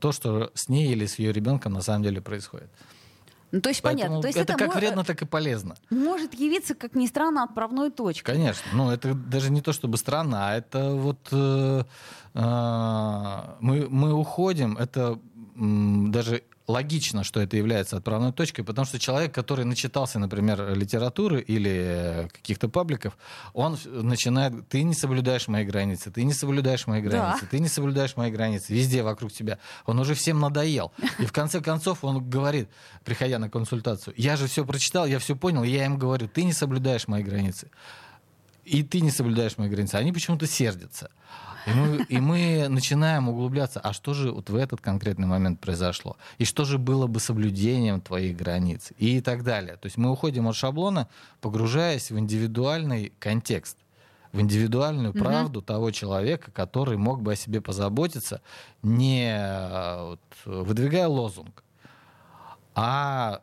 то, 0.01 0.13
что 0.13 0.51
с 0.55 0.69
ней 0.69 0.93
или 0.93 1.07
с 1.07 1.19
ее 1.19 1.33
ребенком 1.33 1.73
на 1.73 1.83
самом 1.83 2.03
деле 2.03 2.21
происходит. 2.21 2.69
Ну, 3.55 3.61
то 3.61 3.69
есть 3.69 3.83
Поэтому 3.83 4.03
понятно. 4.03 4.23
То 4.23 4.27
есть 4.27 4.39
это, 4.39 4.53
это 4.55 4.65
как 4.65 4.75
вредно, 4.75 5.05
так 5.05 5.23
и 5.23 5.27
полезно. 5.27 5.77
Может 5.89 6.35
явиться, 6.35 6.75
как 6.75 6.97
ни 6.97 7.07
странно, 7.07 7.45
отправной 7.45 7.93
точкой. 7.93 8.33
Конечно. 8.33 8.65
Ну, 8.73 8.91
это 8.91 9.15
даже 9.15 9.53
не 9.53 9.61
то 9.61 9.73
чтобы 9.73 9.97
странно, 9.97 10.49
а 10.49 10.57
это 10.57 10.91
вот 10.91 11.29
э, 11.31 11.85
э, 12.35 13.55
мы, 13.61 13.87
мы 13.89 14.13
уходим, 14.13 14.77
это 14.77 15.21
даже 15.55 16.43
логично, 16.67 17.25
что 17.25 17.41
это 17.41 17.57
является 17.57 17.97
отправной 17.97 18.33
точкой, 18.33 18.63
потому 18.63 18.87
что 18.87 18.99
человек, 18.99 19.35
который 19.35 19.65
начитался, 19.65 20.19
например, 20.19 20.75
литературы 20.75 21.41
или 21.41 22.29
каких-то 22.33 22.69
пабликов, 22.69 23.19
он 23.53 23.77
начинает, 23.85 24.69
ты 24.69 24.83
не 24.83 24.95
соблюдаешь 24.95 25.47
мои 25.49 25.65
границы, 25.65 26.11
ты 26.11 26.25
не 26.25 26.33
соблюдаешь 26.33 26.87
мои 26.87 27.03
границы, 27.03 27.43
да. 27.43 27.49
ты 27.51 27.59
не 27.59 27.69
соблюдаешь 27.69 28.17
мои 28.17 28.31
границы, 28.31 28.73
везде 28.73 29.03
вокруг 29.03 29.33
тебя. 29.33 29.59
Он 29.85 29.99
уже 29.99 30.15
всем 30.15 30.41
надоел. 30.41 30.93
И 31.19 31.27
в 31.27 31.33
конце 31.33 31.61
концов 31.61 32.03
он 32.03 32.29
говорит, 32.29 32.69
приходя 33.05 33.39
на 33.39 33.51
консультацию, 33.51 34.15
я 34.17 34.37
же 34.37 34.47
все 34.47 34.65
прочитал, 34.65 35.07
я 35.07 35.19
все 35.19 35.37
понял, 35.37 35.65
я 35.65 35.85
им 35.85 35.99
говорю, 35.99 36.29
ты 36.29 36.45
не 36.45 36.53
соблюдаешь 36.53 37.09
мои 37.09 37.23
границы. 37.23 37.69
И 38.65 38.83
ты 38.83 39.01
не 39.01 39.11
соблюдаешь 39.11 39.59
мои 39.59 39.69
границы. 39.69 39.97
Они 39.97 40.13
почему-то 40.13 40.47
сердятся. 40.47 41.11
И 41.67 41.71
мы, 41.71 42.05
и 42.09 42.19
мы 42.19 42.69
начинаем 42.69 43.29
углубляться, 43.29 43.81
а 43.81 43.93
что 43.93 44.15
же 44.15 44.31
вот 44.31 44.51
в 44.51 44.57
этот 44.57 44.81
конкретный 44.81 45.27
момент 45.27 45.61
произошло? 45.61 46.17
И 46.39 46.45
что 46.45 46.65
же 46.65 46.79
было 46.79 47.07
бы 47.07 47.21
соблюдением 47.21 48.01
твоих 48.01 48.37
границ? 48.37 48.93
И 48.99 49.21
так 49.21 49.45
далее. 49.45 49.77
То 49.77 49.87
есть 49.87 49.97
мы 49.97 50.11
уходим 50.11 50.47
от 50.49 50.57
шаблона, 50.57 51.09
погружаясь 51.41 52.11
в 52.11 52.19
индивидуальный 52.19 53.13
контекст 53.19 53.79
в 54.33 54.41
индивидуальную 54.41 55.11
угу. 55.11 55.21
правду 55.21 55.63
того 55.63 55.93
человека, 55.93 56.51
который 56.51 56.97
мог 56.97 57.23
бы 57.23 57.35
о 57.35 57.37
себе 57.37 57.61
позаботиться, 57.61 58.43
не 58.83 59.33
вот, 60.01 60.21
выдвигая 60.45 61.07
лозунг, 61.07 61.63
а 62.75 63.43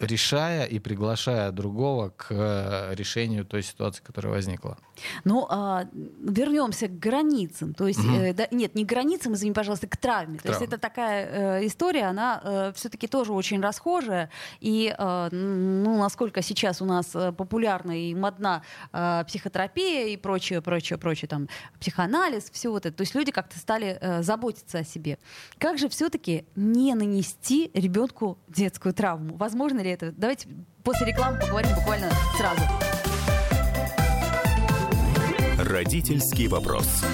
решая 0.00 0.64
и 0.64 0.78
приглашая 0.78 1.50
другого 1.50 2.10
к 2.10 2.26
э, 2.30 2.94
решению 2.94 3.44
той 3.44 3.62
ситуации, 3.62 4.02
которая 4.02 4.32
возникла. 4.32 4.78
Ну, 5.24 5.46
а, 5.50 5.86
вернемся 5.92 6.86
к 6.86 6.98
границам. 6.98 7.74
То 7.74 7.88
есть, 7.88 7.98
угу. 7.98 8.14
э, 8.14 8.32
да, 8.32 8.46
нет, 8.50 8.74
не 8.74 8.84
к 8.84 8.88
границам, 8.88 9.34
извини, 9.34 9.52
пожалуйста, 9.52 9.88
к 9.88 9.96
травме. 9.96 10.38
К 10.38 10.42
То 10.42 10.48
есть 10.50 10.62
это 10.62 10.78
такая 10.78 11.60
э, 11.60 11.66
история, 11.66 12.04
она 12.04 12.40
э, 12.44 12.72
все-таки 12.76 13.08
тоже 13.08 13.32
очень 13.32 13.60
расхожая. 13.60 14.30
И, 14.60 14.94
э, 14.96 15.28
ну, 15.32 15.98
насколько 15.98 16.42
сейчас 16.42 16.80
у 16.80 16.84
нас 16.84 17.14
э, 17.14 17.32
популярна 17.32 18.00
и 18.00 18.14
модна 18.14 18.62
э, 18.92 19.24
психотерапия 19.26 20.06
и 20.08 20.16
прочее, 20.16 20.62
прочее, 20.62 20.98
прочее, 20.98 21.28
там, 21.28 21.48
психоанализ, 21.80 22.50
все 22.52 22.70
вот 22.70 22.86
это. 22.86 22.96
То 22.96 23.02
есть 23.02 23.16
люди 23.16 23.32
как-то 23.32 23.58
стали 23.58 23.98
э, 24.00 24.22
заботиться 24.22 24.78
о 24.78 24.84
себе. 24.84 25.18
Как 25.58 25.78
же 25.78 25.88
все-таки 25.88 26.44
не 26.54 26.94
нанести 26.94 27.72
ребенку 27.74 28.38
детскую 28.46 28.94
травму? 28.94 29.36
Возможно 29.36 29.80
ли 29.80 29.87
это? 29.92 30.12
Давайте 30.12 30.48
после 30.84 31.06
рекламы 31.06 31.38
поговорим 31.38 31.74
буквально 31.74 32.10
сразу. 32.36 32.62
Родительский 35.58 36.46
вопрос. 36.46 37.04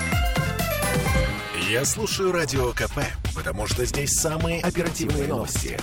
Я 1.71 1.85
слушаю 1.85 2.31
радио 2.31 2.73
КП, 2.73 3.01
потому 3.35 3.67
что 3.67 3.85
здесь 3.85 4.11
самые 4.13 4.61
оперативные 4.61 5.27
новости. 5.27 5.79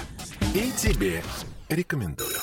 И 0.54 0.72
тебе 0.78 1.24
рекомендую. 1.70 2.38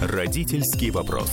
Родительский 0.00 0.90
вопрос. 0.90 1.30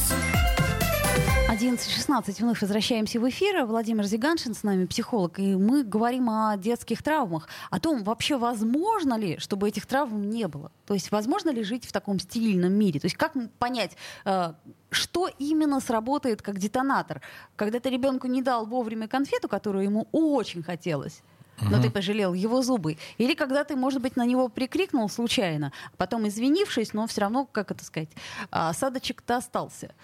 11.16 1.65 2.41
вновь 2.41 2.62
возвращаемся 2.62 3.19
в 3.19 3.27
эфир. 3.27 3.65
Владимир 3.65 4.03
Зиганшин 4.05 4.53
с 4.53 4.62
нами, 4.62 4.86
психолог, 4.86 5.39
и 5.39 5.55
мы 5.55 5.84
говорим 5.84 6.29
о 6.29 6.55
детских 6.57 7.01
травмах, 7.01 7.50
о 7.72 7.79
том, 7.79 8.03
вообще 8.03 8.38
возможно 8.38 9.17
ли, 9.17 9.39
чтобы 9.39 9.67
этих 9.67 9.88
травм 9.88 10.29
не 10.29 10.48
было. 10.48 10.72
То 10.86 10.93
есть 10.93 11.10
возможно 11.10 11.50
ли 11.50 11.63
жить 11.63 11.86
в 11.86 11.91
таком 11.91 12.19
стерильном 12.19 12.72
мире? 12.72 13.00
То 13.00 13.05
есть 13.05 13.17
как 13.17 13.34
понять, 13.57 13.98
э, 14.25 14.53
что 14.91 15.27
именно 15.39 15.79
сработает 15.79 16.43
как 16.43 16.60
детонатор? 16.60 17.22
Когда 17.55 17.79
ты 17.79 17.89
ребенку 17.89 18.27
не 18.27 18.43
дал 18.43 18.67
вовремя 18.67 19.07
конфету, 19.07 19.50
которую 19.50 19.86
ему 19.86 20.07
очень 20.12 20.62
хотелось, 20.62 21.24
но 21.62 21.81
ты 21.81 21.89
пожалел 21.89 22.36
его 22.36 22.62
зубы. 22.62 22.98
Или 23.17 23.34
когда 23.34 23.63
ты, 23.63 23.75
может 23.75 24.03
быть, 24.03 24.17
на 24.17 24.25
него 24.25 24.50
прикрикнул 24.50 25.10
случайно, 25.10 25.72
а 25.93 25.98
потом 25.98 26.27
извинившись, 26.27 26.93
но 26.93 27.07
все 27.07 27.22
равно, 27.22 27.48
как 27.51 27.72
это 27.72 27.84
сказать, 27.84 28.10
осадочек-то 28.51 29.38
остался. 29.38 29.95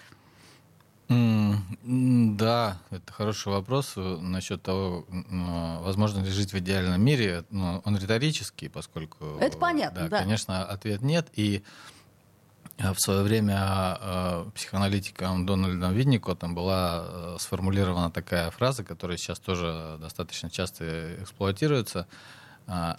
Да, 1.11 2.77
это 2.89 3.11
хороший 3.11 3.51
вопрос 3.51 3.93
э, 3.97 3.99
насчет 3.99 4.61
того, 4.61 5.05
возможно 5.81 6.23
ли 6.23 6.31
жить 6.31 6.53
в 6.53 6.57
идеальном 6.59 7.03
мире. 7.03 7.43
Он 7.51 7.97
риторический, 7.97 8.69
поскольку... 8.69 9.37
Это 9.39 9.57
понятно, 9.57 10.03
да. 10.03 10.09
да. 10.09 10.19
Конечно, 10.23 10.63
ответ 10.63 11.01
нет. 11.01 11.27
И 11.33 11.63
э, 12.77 12.93
в 12.93 12.99
свое 12.99 13.23
время 13.23 13.97
э, 13.99 14.45
психоаналитиком 14.55 15.45
Дональдом 15.45 15.93
Винникотом 15.93 16.55
была 16.55 17.37
сформулирована 17.39 18.09
такая 18.09 18.49
фраза, 18.51 18.85
которая 18.85 19.17
сейчас 19.17 19.39
тоже 19.39 19.97
достаточно 19.99 20.49
часто 20.49 21.15
эксплуатируется— 21.21 22.07
а, 22.17 22.40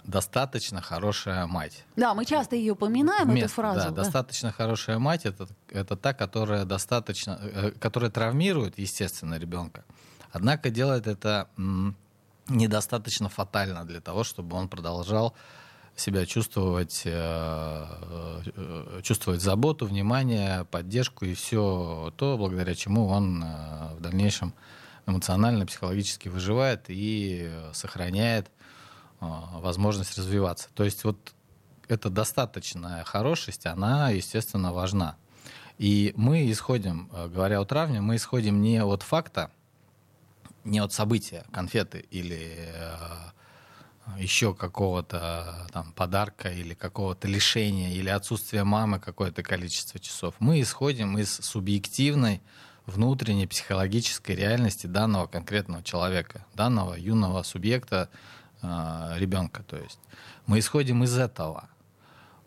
достаточно 0.03 0.81
хорошая 0.81 1.47
мать. 1.47 1.83
Да, 1.95 2.13
мы 2.13 2.25
часто 2.25 2.55
ее 2.55 2.73
упоминаем, 2.73 3.29
Место, 3.33 3.45
эту 3.45 3.53
фразу. 3.53 3.79
Да, 3.79 3.89
да, 3.89 4.03
достаточно 4.03 4.51
хорошая 4.51 4.99
мать 4.99 5.25
это, 5.25 5.47
это 5.69 5.95
та, 5.95 6.13
которая 6.13 6.65
достаточно, 6.65 7.39
э, 7.41 7.71
которая 7.79 8.11
травмирует, 8.11 8.77
естественно, 8.77 9.35
ребенка. 9.39 9.83
Однако 10.31 10.69
делает 10.69 11.07
это 11.07 11.47
недостаточно 12.47 13.29
фатально 13.29 13.85
для 13.85 14.01
того, 14.01 14.23
чтобы 14.23 14.55
он 14.57 14.67
продолжал 14.67 15.33
себя 15.95 16.25
чувствовать, 16.25 17.01
э, 17.05 17.11
э, 18.55 19.01
чувствовать 19.01 19.41
заботу, 19.41 19.85
внимание, 19.85 20.65
поддержку 20.65 21.25
и 21.25 21.33
все 21.33 22.13
то, 22.17 22.37
благодаря 22.37 22.75
чему 22.75 23.07
он 23.07 23.43
в 23.97 24.01
дальнейшем 24.01 24.53
эмоционально, 25.05 25.65
психологически 25.65 26.29
выживает 26.29 26.85
и 26.87 27.51
сохраняет 27.73 28.47
а, 28.47 28.63
возможность 29.61 30.17
развиваться. 30.17 30.69
То 30.73 30.83
есть 30.83 31.03
вот 31.03 31.33
эта 31.87 32.09
достаточная 32.09 33.03
хорошесть, 33.03 33.65
она, 33.65 34.09
естественно, 34.09 34.73
важна. 34.73 35.17
И 35.77 36.13
мы 36.15 36.49
исходим, 36.51 37.09
э, 37.11 37.27
говоря 37.27 37.59
о 37.59 37.65
травме, 37.65 37.99
мы 38.01 38.15
исходим 38.15 38.61
не 38.61 38.81
от 38.83 39.03
факта, 39.03 39.51
не 40.63 40.79
от 40.79 40.93
события, 40.93 41.43
конфеты 41.51 42.05
или 42.11 42.55
э, 42.57 42.95
еще 44.17 44.53
какого-то 44.53 45.67
там 45.71 45.91
подарка 45.93 46.49
или 46.49 46.73
какого-то 46.73 47.27
лишения 47.27 47.91
или 47.91 48.09
отсутствия 48.09 48.63
мамы 48.63 48.99
какое-то 48.99 49.43
количество 49.43 49.99
часов. 49.99 50.35
Мы 50.39 50.61
исходим 50.61 51.17
из 51.17 51.33
субъективной 51.35 52.41
внутренней 52.85 53.47
психологической 53.47 54.35
реальности 54.35 54.87
данного 54.87 55.27
конкретного 55.27 55.83
человека, 55.83 56.45
данного 56.53 56.95
юного 56.95 57.43
субъекта, 57.43 58.09
э, 58.63 59.13
ребенка. 59.17 59.63
То 59.63 59.77
есть 59.77 59.99
мы 60.47 60.59
исходим 60.59 61.03
из 61.03 61.17
этого. 61.17 61.69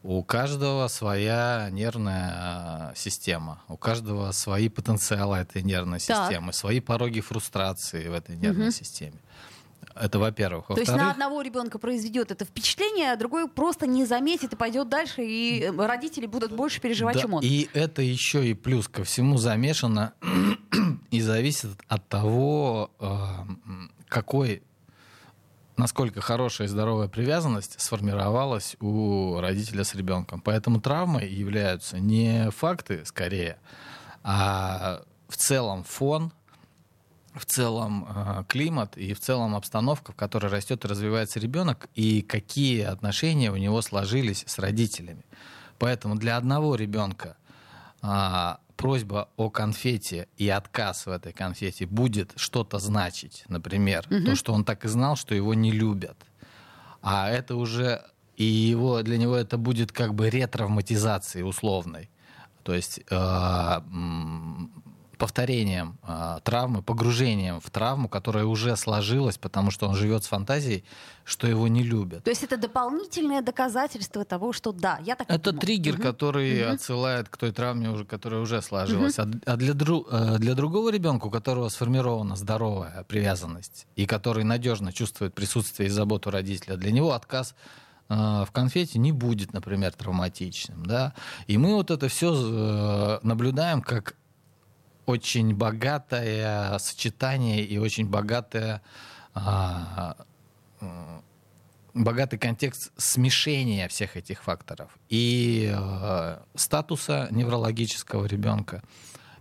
У 0.02 0.23
каждого 0.23 0.87
своя 0.88 1.68
нервная 1.73 2.92
система, 2.94 3.62
у 3.68 3.76
каждого 3.76 4.30
свои 4.30 4.68
потенциалы 4.68 5.38
этой 5.38 5.62
нервной 5.62 5.99
так. 5.99 6.28
системы, 6.28 6.52
свои 6.52 6.78
пороги 6.80 7.20
фрустрации 7.20 8.06
в 8.08 8.12
этой 8.12 8.37
нервной 8.37 8.68
угу. 8.68 8.75
системе. 8.75 9.18
Это 9.94 10.18
во-первых. 10.18 10.66
То 10.66 10.78
есть 10.78 10.92
на 10.92 11.11
одного 11.11 11.40
ребенка 11.40 11.78
произведет 11.78 12.30
это 12.30 12.44
впечатление, 12.44 13.12
а 13.12 13.16
другой 13.16 13.49
просто 13.49 13.87
не 13.87 14.04
заметит 14.04 14.52
и 14.52 14.56
пойдет 14.56 14.88
дальше, 14.88 15.25
и 15.25 15.70
родители 15.76 16.26
будут 16.26 16.52
больше 16.52 16.80
переживать, 16.80 17.14
да, 17.14 17.23
чем 17.23 17.35
он. 17.35 17.42
И 17.42 17.68
это 17.73 18.02
еще 18.02 18.46
и 18.46 18.54
плюс 18.54 18.88
ко 18.88 19.04
всему 19.04 19.38
замешано 19.38 20.12
и 21.11 21.20
зависит 21.20 21.70
от 21.88 22.08
того, 22.08 22.90
э, 23.00 23.06
какой 24.08 24.62
насколько 25.76 26.21
хорошая 26.21 26.66
и 26.66 26.71
здоровая 26.71 27.09
привязанность 27.09 27.80
сформировалась 27.80 28.76
у 28.80 29.38
родителя 29.40 29.85
с 29.85 29.95
ребенком. 29.95 30.40
Поэтому 30.40 30.80
травмой 30.80 31.28
являются 31.28 31.99
не 31.99 32.50
факты, 32.50 33.04
скорее, 33.04 33.59
а 34.23 35.02
в 35.28 35.37
целом 35.37 35.85
фон, 35.85 36.33
в 37.35 37.45
целом 37.45 38.06
э, 38.09 38.45
климат 38.49 38.97
и 38.97 39.12
в 39.12 39.21
целом 39.21 39.54
обстановка, 39.54 40.12
в 40.12 40.16
которой 40.16 40.47
растет 40.47 40.85
и 40.85 40.88
развивается 40.88 41.38
ребенок, 41.38 41.88
и 41.95 42.23
какие 42.23 42.83
отношения 42.83 43.50
у 43.50 43.56
него 43.56 43.83
сложились 43.83 44.45
с 44.47 44.59
родителями. 44.59 45.25
Поэтому 45.78 46.16
для 46.16 46.38
одного 46.38 46.75
ребенка 46.75 47.37
а, 48.00 48.61
просьба 48.76 49.28
о 49.37 49.50
конфете 49.50 50.28
и 50.37 50.49
отказ 50.49 51.06
в 51.06 51.11
этой 51.11 51.33
конфете 51.33 51.87
будет 51.87 52.33
что-то 52.37 52.78
значить, 52.78 53.45
например, 53.49 54.04
Мгм. 54.11 54.25
то, 54.25 54.35
что 54.37 54.52
он 54.52 54.64
так 54.64 54.85
и 54.85 54.88
знал, 54.88 55.16
что 55.16 55.35
его 55.35 55.54
не 55.54 55.73
любят, 55.73 56.16
а 57.02 57.28
это 57.30 57.56
уже 57.56 58.02
и 58.37 58.45
его 58.45 59.02
для 59.02 59.16
него 59.18 59.35
это 59.37 59.56
будет 59.56 59.92
как 59.92 60.14
бы 60.14 60.28
ретравматизацией 60.30 61.45
условной, 61.49 62.11
то 62.62 62.75
есть 62.75 63.00
э, 63.11 63.80
повторением 65.16 65.99
э, 66.06 66.38
травмы, 66.44 66.82
погружением 66.82 67.61
в 67.61 67.70
травму, 67.70 68.08
которая 68.08 68.44
уже 68.44 68.76
сложилась, 68.76 69.38
потому 69.38 69.70
что 69.70 69.88
он 69.88 69.94
живет 69.94 70.25
с 70.25 70.26
фантазией, 70.26 70.85
что 71.25 71.46
его 71.46 71.68
не 71.68 71.82
любят. 71.82 72.23
То 72.25 72.30
есть 72.30 72.44
это 72.44 72.56
дополнительное 72.56 73.42
доказательство 73.42 74.25
того, 74.25 74.52
что 74.52 74.73
да, 74.73 74.99
я 75.04 75.16
так 75.16 75.28
Это 75.30 75.50
думал. 75.52 75.61
триггер, 75.62 75.94
Мгм. 75.94 76.02
который 76.02 76.62
Мгм. 76.64 76.75
отсылает 76.75 77.28
к 77.28 77.37
той 77.37 77.52
травме, 77.52 77.90
уже, 77.90 78.04
которая 78.04 78.40
уже 78.40 78.61
сложилась. 78.62 79.18
А, 79.18 79.25
д- 79.25 79.40
а 79.46 79.56
для, 79.56 79.73
дру- 79.73 80.06
э, 80.11 80.38
для 80.38 80.54
другого 80.54 80.90
ребенка, 80.90 81.26
у 81.26 81.30
которого 81.30 81.68
сформирована 81.68 82.37
здоровая 82.37 83.04
привязанность 83.08 83.87
и 83.96 84.06
который 84.06 84.44
надежно 84.44 84.92
чувствует 84.92 85.35
присутствие 85.35 85.88
и 85.88 85.90
заботу 85.90 86.30
родителя, 86.30 86.76
для 86.76 86.92
него 86.92 87.12
отказ 87.12 87.54
э, 88.08 88.14
в 88.14 88.49
конфете 88.52 88.99
не 89.00 89.11
будет, 89.11 89.52
например, 89.52 89.92
травматичным. 89.92 90.87
Да? 90.87 91.12
И 91.49 91.58
мы 91.58 91.75
вот 91.75 91.90
это 91.90 92.06
все 92.08 93.18
наблюдаем 93.23 93.82
как 93.82 94.14
очень 95.06 95.54
богатое 95.54 96.76
сочетание 96.78 97.64
и 97.64 97.78
очень 97.78 98.08
богатое 98.08 98.82
а, 99.34 100.16
богатый 101.94 102.38
контекст 102.38 102.92
смешения 102.96 103.88
всех 103.88 104.16
этих 104.16 104.42
факторов 104.42 104.90
и 105.08 105.72
э, 105.75 106.38
статуса 106.54 107.28
неврологического 107.30 108.26
ребенка 108.26 108.82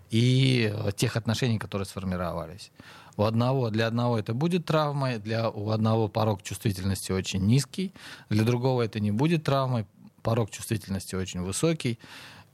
и 0.10 0.74
тех 0.96 1.18
отношений, 1.18 1.60
которые 1.60 1.86
сформировались. 1.86 2.72
У 3.18 3.24
одного, 3.24 3.70
для 3.70 3.88
одного 3.88 4.18
это 4.18 4.34
будет 4.34 4.66
травмой, 4.66 5.20
для 5.20 5.50
у 5.50 5.70
одного 5.70 6.08
порог 6.08 6.44
чувствительности 6.44 7.12
очень 7.12 7.46
низкий, 7.46 7.94
для 8.30 8.44
другого 8.44 8.84
это 8.84 9.00
не 9.00 9.12
будет 9.12 9.44
травмой, 9.44 9.86
порог 10.22 10.50
чувствительности 10.50 11.16
очень 11.16 11.42
высокий. 11.42 12.00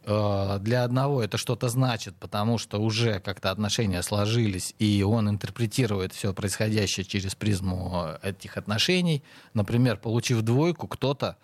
Э, 0.03 0.57
Для 0.59 0.83
одного 0.83 1.21
это 1.21 1.37
что-то 1.37 1.69
значит, 1.69 2.15
потому 2.15 2.57
что 2.57 2.81
уже 2.81 3.19
как-то 3.19 3.51
отношения 3.51 4.01
сложились, 4.01 4.73
и 4.79 5.03
он 5.03 5.29
интерпретирует 5.29 6.13
все 6.13 6.33
происходящее 6.33 7.05
через 7.05 7.35
призму 7.35 8.17
э, 8.23 8.29
этих 8.29 8.57
отношений. 8.57 9.23
Например, 9.53 9.97
получив 9.97 10.41
двойку, 10.41 10.87
кто-то 10.87 11.37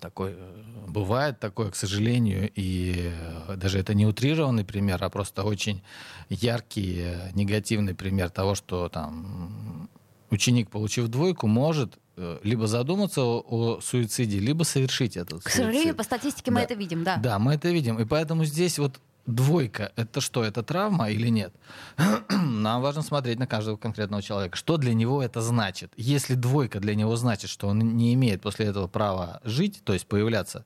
такой 0.00 0.32
э, 0.36 0.62
бывает 0.88 1.38
такое, 1.38 1.70
к 1.70 1.76
сожалению, 1.76 2.50
и 2.54 3.12
даже 3.56 3.78
это 3.78 3.94
не 3.94 4.06
утрированный 4.06 4.64
пример, 4.64 5.02
а 5.04 5.08
просто 5.08 5.44
очень 5.44 5.82
яркий 6.28 7.16
негативный 7.34 7.94
пример 7.94 8.30
того, 8.30 8.56
что 8.56 8.88
там 8.88 9.88
ученик, 10.30 10.70
получив 10.70 11.08
двойку, 11.08 11.46
может 11.46 11.98
либо 12.42 12.66
задуматься 12.66 13.22
о, 13.22 13.42
о 13.48 13.80
суициде, 13.80 14.38
либо 14.38 14.64
совершить 14.64 15.16
этот 15.16 15.42
К 15.44 15.48
сожалению, 15.48 15.82
суицид. 15.82 15.96
по 15.96 16.02
статистике 16.04 16.50
мы 16.50 16.58
Да. 16.58 16.62
это 16.64 16.74
видим, 16.74 17.04
да. 17.04 17.16
Да, 17.16 17.38
мы 17.38 17.54
это 17.54 17.68
видим. 17.70 17.98
И 17.98 18.04
поэтому 18.04 18.44
здесь 18.44 18.78
вот 18.78 19.00
двойка, 19.26 19.92
это 19.96 20.20
что, 20.20 20.42
это 20.44 20.62
травма 20.62 21.08
или 21.10 21.28
нет? 21.28 21.52
Нам 22.28 22.82
важно 22.82 23.02
смотреть 23.02 23.38
на 23.38 23.46
каждого 23.46 23.76
конкретного 23.76 24.22
человека. 24.22 24.56
Что 24.56 24.76
для 24.76 24.94
него 24.94 25.22
это 25.22 25.40
значит? 25.40 25.92
Если 25.96 26.34
двойка 26.34 26.80
для 26.80 26.94
него 26.94 27.16
значит, 27.16 27.48
что 27.50 27.68
он 27.68 27.78
не 27.96 28.14
имеет 28.14 28.42
после 28.42 28.66
этого 28.66 28.88
права 28.88 29.40
жить, 29.44 29.80
то 29.84 29.92
есть 29.92 30.06
появляться 30.06 30.64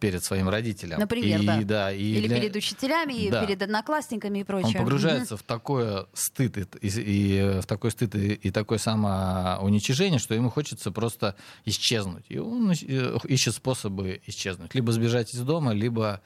перед 0.00 0.24
своим 0.24 0.48
родителем. 0.48 0.98
Например, 0.98 1.40
и, 1.60 1.64
да. 1.64 1.92
и 1.92 2.02
Или 2.02 2.26
для- 2.26 2.40
перед 2.40 2.56
учителями, 2.56 3.12
и 3.14 3.30
Да. 3.30 3.44
перед 3.46 3.62
одноклассниками 3.62 4.38
и 4.38 4.42
он 4.42 4.46
прочее. 4.46 4.78
погружается 4.78 5.36
в 5.36 5.42
такое 5.44 6.06
стыд 6.12 6.56
и, 6.56 6.86
и- 6.86 6.88
и 6.88 7.60
в 7.60 7.66
такой 7.66 7.92
стыд 7.92 8.14
и, 8.16 8.32
и 8.34 8.50
такое 8.50 8.78
самоуничижение, 8.78 10.18
что 10.18 10.34
ему 10.34 10.50
хочется 10.50 10.90
просто 10.90 11.36
исчезнуть. 11.64 12.24
И 12.28 12.38
он 12.38 12.70
э, 12.72 13.18
ищет 13.28 13.54
способы 13.54 14.20
исчезнуть. 14.26 14.74
Либо 14.74 14.90
сбежать 14.92 15.32
из 15.34 15.40
дома, 15.40 15.72
либо 15.72 16.20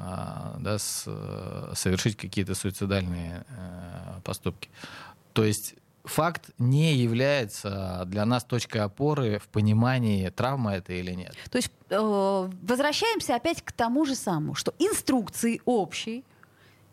а, 0.00 0.56
да, 0.60 0.78
с- 0.78 1.04
э, 1.06 1.72
совершить 1.74 2.16
какие-то 2.16 2.54
суицидальные 2.54 3.44
э, 3.48 4.20
поступки. 4.22 4.68
То 5.32 5.44
есть 5.44 5.74
факт 6.04 6.50
не 6.58 6.94
является 6.94 8.04
для 8.06 8.24
нас 8.24 8.44
точкой 8.44 8.78
опоры 8.78 9.38
в 9.38 9.48
понимании, 9.48 10.28
травма 10.30 10.74
это 10.76 10.92
или 10.92 11.12
нет. 11.12 11.34
То 11.50 11.58
есть 11.58 11.70
э, 11.90 11.98
возвращаемся 12.62 13.34
опять 13.34 13.62
к 13.62 13.72
тому 13.72 14.04
же 14.04 14.14
самому, 14.14 14.54
что 14.54 14.74
инструкции 14.78 15.60
общей 15.64 16.24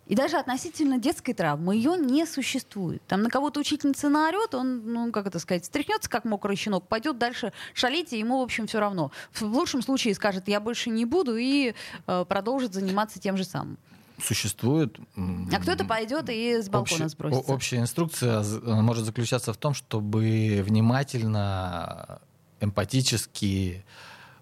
и 0.07 0.15
даже 0.15 0.37
относительно 0.37 0.99
детской 0.99 1.33
травмы 1.33 1.75
ее 1.75 1.97
не 1.97 2.25
существует. 2.25 3.01
Там 3.07 3.23
на 3.23 3.29
кого-то 3.29 3.59
учительница 3.59 4.09
наорет, 4.09 4.53
он, 4.53 4.93
ну, 4.93 5.11
как 5.11 5.25
это 5.27 5.39
сказать, 5.39 5.65
стряхнется, 5.65 6.09
как 6.09 6.25
мокрый 6.25 6.55
щенок, 6.55 6.87
пойдет 6.87 7.17
дальше 7.17 7.53
шалить, 7.73 8.13
и 8.13 8.19
ему, 8.19 8.39
в 8.39 8.43
общем, 8.43 8.67
все 8.67 8.79
равно. 8.79 9.11
В 9.33 9.43
лучшем 9.43 9.81
случае 9.81 10.13
скажет, 10.13 10.47
я 10.47 10.59
больше 10.59 10.89
не 10.89 11.05
буду, 11.05 11.37
и 11.37 11.73
э, 12.07 12.25
продолжит 12.27 12.73
заниматься 12.73 13.19
тем 13.19 13.35
же 13.35 13.43
самым. 13.43 13.77
Существует. 14.23 14.97
А 15.17 15.59
кто-то 15.59 15.83
пойдет 15.85 16.29
и 16.29 16.61
с 16.61 16.69
балкона 16.69 17.05
Общая- 17.05 17.09
сбросится. 17.09 17.51
Общая 17.51 17.77
инструкция 17.79 18.43
э, 18.43 18.81
может 18.81 19.05
заключаться 19.05 19.51
в 19.51 19.57
том, 19.57 19.73
чтобы 19.73 20.63
внимательно, 20.65 22.19
эмпатически, 22.61 23.83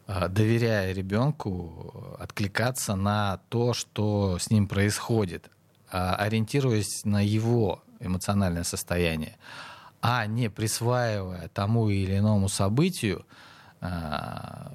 э, 0.08 0.28
доверяя 0.30 0.94
ребенку, 0.94 2.16
откликаться 2.20 2.96
на 2.96 3.38
то, 3.50 3.74
что 3.74 4.38
с 4.40 4.52
ним 4.52 4.68
происходит, 4.68 5.50
а, 5.90 6.16
ориентируясь 6.16 7.04
на 7.06 7.24
его 7.24 7.84
эмоциональное 8.00 8.64
состояние, 8.64 9.38
а 10.02 10.26
не 10.28 10.50
присваивая 10.50 11.48
тому 11.50 11.90
или 11.90 12.18
иному 12.18 12.50
событию 12.50 13.26
а, 13.82 14.72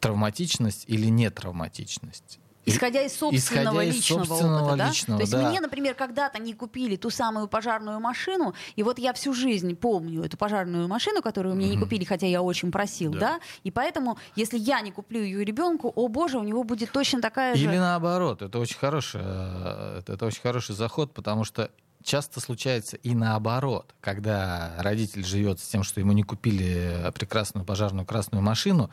травматичность 0.00 0.84
или 0.88 1.06
нетравматичность. 1.06 2.38
Исходя 2.66 3.02
из 3.02 3.16
собственного 3.16 3.36
Исходя 3.74 3.84
из 3.84 3.94
личного 3.94 4.24
собственного 4.24 4.62
опыта, 4.62 4.76
да? 4.76 4.88
личного, 4.88 5.18
То 5.18 5.22
есть 5.22 5.32
да. 5.32 5.48
мне, 5.48 5.60
например, 5.60 5.94
когда-то 5.94 6.40
не 6.42 6.52
купили 6.52 6.96
ту 6.96 7.10
самую 7.10 7.46
пожарную 7.48 8.00
машину, 8.00 8.54
и 8.74 8.82
вот 8.82 8.98
я 8.98 9.12
всю 9.12 9.32
жизнь 9.32 9.76
помню 9.76 10.24
эту 10.24 10.36
пожарную 10.36 10.88
машину, 10.88 11.22
которую 11.22 11.54
мне 11.54 11.68
не 11.68 11.76
Мгм. 11.76 11.84
купили, 11.84 12.04
хотя 12.04 12.26
я 12.26 12.42
очень 12.42 12.72
просил, 12.72 13.12
да. 13.12 13.18
Да. 13.20 13.40
И 13.64 13.70
поэтому, 13.70 14.18
если 14.34 14.58
я 14.58 14.80
не 14.80 14.90
куплю 14.92 15.22
ее 15.22 15.44
ребенку, 15.44 15.92
о 15.94 16.08
боже, 16.08 16.38
у 16.38 16.42
него 16.42 16.64
будет 16.64 16.90
точно 16.92 17.20
такая 17.20 17.54
же. 17.54 17.64
Или 17.64 17.78
наоборот, 17.78 18.42
это 18.42 18.58
очень 18.58 18.76
хороший, 18.78 19.20
э, 19.24 20.02
это 20.06 20.26
очень 20.26 20.42
хороший 20.42 20.74
заход, 20.74 21.12
потому 21.12 21.44
что 21.44 21.70
часто 22.02 22.40
случается 22.40 22.96
и 22.96 23.14
наоборот, 23.14 23.94
когда 24.00 24.74
родитель 24.78 25.24
живет 25.24 25.60
с 25.60 25.66
тем, 25.66 25.82
что 25.82 26.00
ему 26.00 26.12
не 26.12 26.22
купили 26.22 27.10
прекрасную 27.14 27.64
пожарную 27.64 28.06
красную 28.06 28.42
машину, 28.42 28.90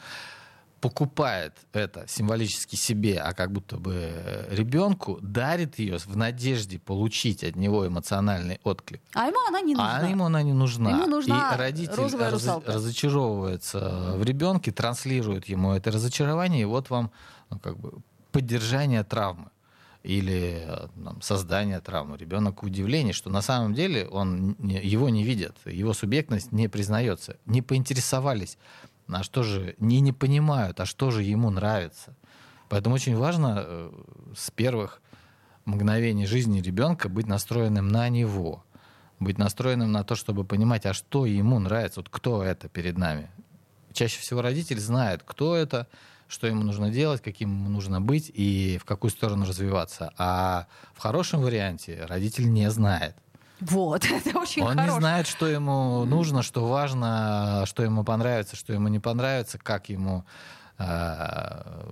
покупает 0.83 1.53
это 1.71 2.03
символически 2.09 2.75
себе, 2.75 3.17
а 3.17 3.33
как 3.33 3.53
будто 3.53 3.77
бы 3.77 4.11
ребенку, 4.49 5.17
дарит 5.21 5.79
ее 5.79 5.97
в 5.97 6.17
надежде 6.17 6.77
получить 6.77 7.41
от 7.45 7.55
него 7.55 7.87
эмоциональный 7.87 8.59
отклик. 8.65 9.01
А 9.13 9.27
ему 9.27 9.37
она 9.47 9.61
не 9.61 9.75
нужна. 9.75 9.97
А 9.99 10.09
ему 10.09 10.25
она 10.25 10.43
не 10.43 10.51
нужна. 10.51 10.89
Ему 10.89 11.05
нужна 11.05 11.53
и 11.53 11.57
родитель 11.57 11.95
раз- 11.95 12.33
русалка. 12.33 12.73
разочаровывается 12.73 14.15
в 14.17 14.23
ребенке, 14.25 14.73
транслирует 14.73 15.45
ему 15.45 15.71
это 15.71 15.89
разочарование, 15.89 16.63
и 16.63 16.65
вот 16.65 16.89
вам 16.89 17.11
ну, 17.49 17.59
как 17.59 17.79
бы 17.79 17.93
поддержание 18.33 19.05
травмы 19.05 19.51
или 20.03 20.65
э, 20.67 20.87
там, 21.01 21.21
создание 21.21 21.79
травмы. 21.79 22.17
Ребенок 22.17 22.61
удивление, 22.61 23.13
что 23.13 23.29
на 23.29 23.41
самом 23.41 23.73
деле 23.73 24.05
он, 24.05 24.57
его 24.59 25.07
не 25.07 25.23
видят, 25.23 25.55
его 25.65 25.93
субъектность 25.93 26.51
не 26.51 26.67
признается. 26.67 27.37
Не 27.45 27.61
поинтересовались, 27.61 28.57
а 29.07 29.23
что 29.23 29.43
же, 29.43 29.75
не, 29.79 29.99
не 30.01 30.11
понимают, 30.11 30.79
а 30.79 30.85
что 30.85 31.11
же 31.11 31.23
ему 31.23 31.49
нравится. 31.49 32.15
Поэтому 32.69 32.95
очень 32.95 33.15
важно 33.15 33.63
э, 33.65 33.91
с 34.35 34.51
первых 34.51 35.01
мгновений 35.65 36.25
жизни 36.25 36.61
ребенка 36.61 37.09
быть 37.09 37.27
настроенным 37.27 37.87
на 37.87 38.09
него, 38.09 38.63
быть 39.19 39.37
настроенным 39.37 39.91
на 39.91 40.03
то, 40.03 40.15
чтобы 40.15 40.43
понимать, 40.43 40.85
а 40.85 40.93
что 40.93 41.25
ему 41.25 41.59
нравится, 41.59 41.99
вот 41.99 42.09
кто 42.09 42.43
это 42.43 42.69
перед 42.69 42.97
нами. 42.97 43.29
Чаще 43.93 44.19
всего 44.19 44.41
родитель 44.41 44.79
знает, 44.79 45.21
кто 45.23 45.55
это, 45.55 45.87
что 46.27 46.47
ему 46.47 46.63
нужно 46.63 46.89
делать, 46.89 47.21
каким 47.21 47.49
ему 47.49 47.69
нужно 47.69 48.01
быть 48.01 48.31
и 48.33 48.79
в 48.81 48.85
какую 48.85 49.11
сторону 49.11 49.45
развиваться. 49.45 50.11
А 50.17 50.67
в 50.93 50.99
хорошем 50.99 51.41
варианте 51.41 52.05
родитель 52.05 52.51
не 52.51 52.69
знает. 52.71 53.15
Вот, 53.69 54.05
это 54.11 54.39
очень 54.39 54.63
Он 54.63 54.73
хорошо. 54.75 54.93
не 54.93 54.99
знает, 54.99 55.27
что 55.27 55.47
ему 55.47 56.05
нужно, 56.05 56.43
что 56.43 56.67
важно, 56.67 57.63
что 57.65 57.83
ему 57.83 58.03
понравится, 58.03 58.55
что 58.55 58.73
ему 58.73 58.87
не 58.87 58.99
понравится, 58.99 59.57
как 59.57 59.89
ему 59.89 60.25
э, 60.77 61.83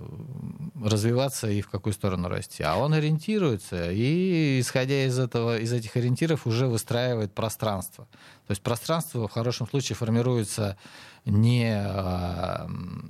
развиваться 0.82 1.48
и 1.48 1.60
в 1.60 1.68
какую 1.68 1.92
сторону 1.92 2.28
расти. 2.28 2.62
А 2.62 2.76
он 2.76 2.92
ориентируется 2.92 3.90
и, 3.90 4.60
исходя 4.60 5.04
из 5.04 5.18
этого, 5.18 5.58
из 5.58 5.72
этих 5.72 5.96
ориентиров, 5.96 6.46
уже 6.46 6.66
выстраивает 6.66 7.32
пространство. 7.32 8.06
То 8.46 8.50
есть 8.50 8.62
пространство 8.62 9.28
в 9.28 9.32
хорошем 9.32 9.68
случае 9.68 9.96
формируется 9.96 10.76
не 11.24 11.82
э, 11.84 12.68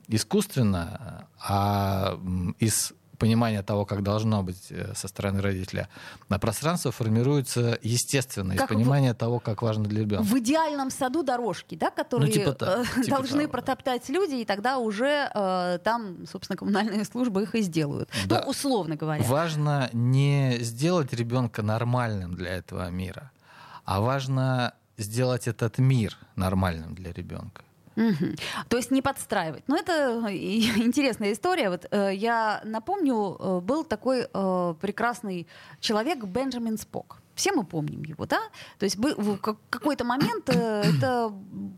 искусственно, 0.08 1.26
а 1.40 2.18
из 2.58 2.92
понимания 3.22 3.62
того, 3.62 3.84
как 3.84 4.02
должно 4.02 4.42
быть 4.42 4.66
э, 4.70 4.94
со 4.94 5.06
стороны 5.06 5.40
родителя, 5.40 5.88
а 6.28 6.38
пространство 6.38 6.90
формируется 6.90 7.78
естественно, 7.82 8.56
Как 8.56 8.70
из 8.70 8.74
понимания 8.74 9.14
того, 9.14 9.38
как 9.38 9.62
важно 9.62 9.84
для 9.84 10.00
ребенка. 10.00 10.24
В 10.24 10.38
идеальном 10.38 10.90
саду 10.90 11.22
дорожки, 11.22 11.76
да, 11.76 11.90
которые 11.90 12.28
Ну, 12.28 12.32
типа 12.32 12.52
так, 12.52 12.80
э, 12.80 13.02
типа 13.04 13.16
должны 13.16 13.38
того, 13.38 13.46
да. 13.46 13.48
протоптать 13.48 14.08
люди, 14.08 14.34
и 14.34 14.44
тогда 14.44 14.78
уже 14.78 15.30
э, 15.32 15.78
там, 15.84 16.26
собственно, 16.26 16.56
коммунальные 16.56 17.04
службы 17.04 17.42
их 17.42 17.54
и 17.54 17.62
сделают. 17.62 18.10
Да. 18.26 18.42
Ну, 18.44 18.50
условно 18.50 18.96
говоря. 18.96 19.22
Важно 19.22 19.88
не 19.92 20.58
сделать 20.60 21.12
ребенка 21.12 21.62
нормальным 21.62 22.34
для 22.34 22.50
этого 22.56 22.90
мира, 22.90 23.30
а 23.84 24.00
важно 24.00 24.74
сделать 24.98 25.46
этот 25.46 25.78
мир 25.78 26.18
нормальным 26.34 26.94
для 26.94 27.12
ребенка. 27.12 27.62
Мгм. 27.96 28.34
То 28.68 28.76
есть 28.76 28.90
не 28.90 29.02
подстраивать. 29.02 29.64
Но 29.68 29.76
это 29.76 30.26
и- 30.28 30.60
интересная 30.86 31.32
история. 31.32 31.70
Вот 31.70 31.86
э, 31.90 32.10
я 32.14 32.60
напомню, 32.64 33.36
э, 33.38 33.60
был 33.60 33.84
такой 33.84 34.26
э, 34.32 34.74
прекрасный 34.80 35.46
человек 35.80 36.24
Бенджамин 36.24 36.78
Спок. 36.78 37.21
Все 37.34 37.52
мы 37.52 37.64
помним 37.64 38.02
его, 38.04 38.26
да? 38.26 38.40
То 38.78 38.84
есть 38.84 38.96
бы- 38.98 39.14
в 39.16 39.38
как- 39.38 39.56
какой-то 39.70 40.04
момент 40.04 40.48
э, 40.48 40.82
это 40.82 41.32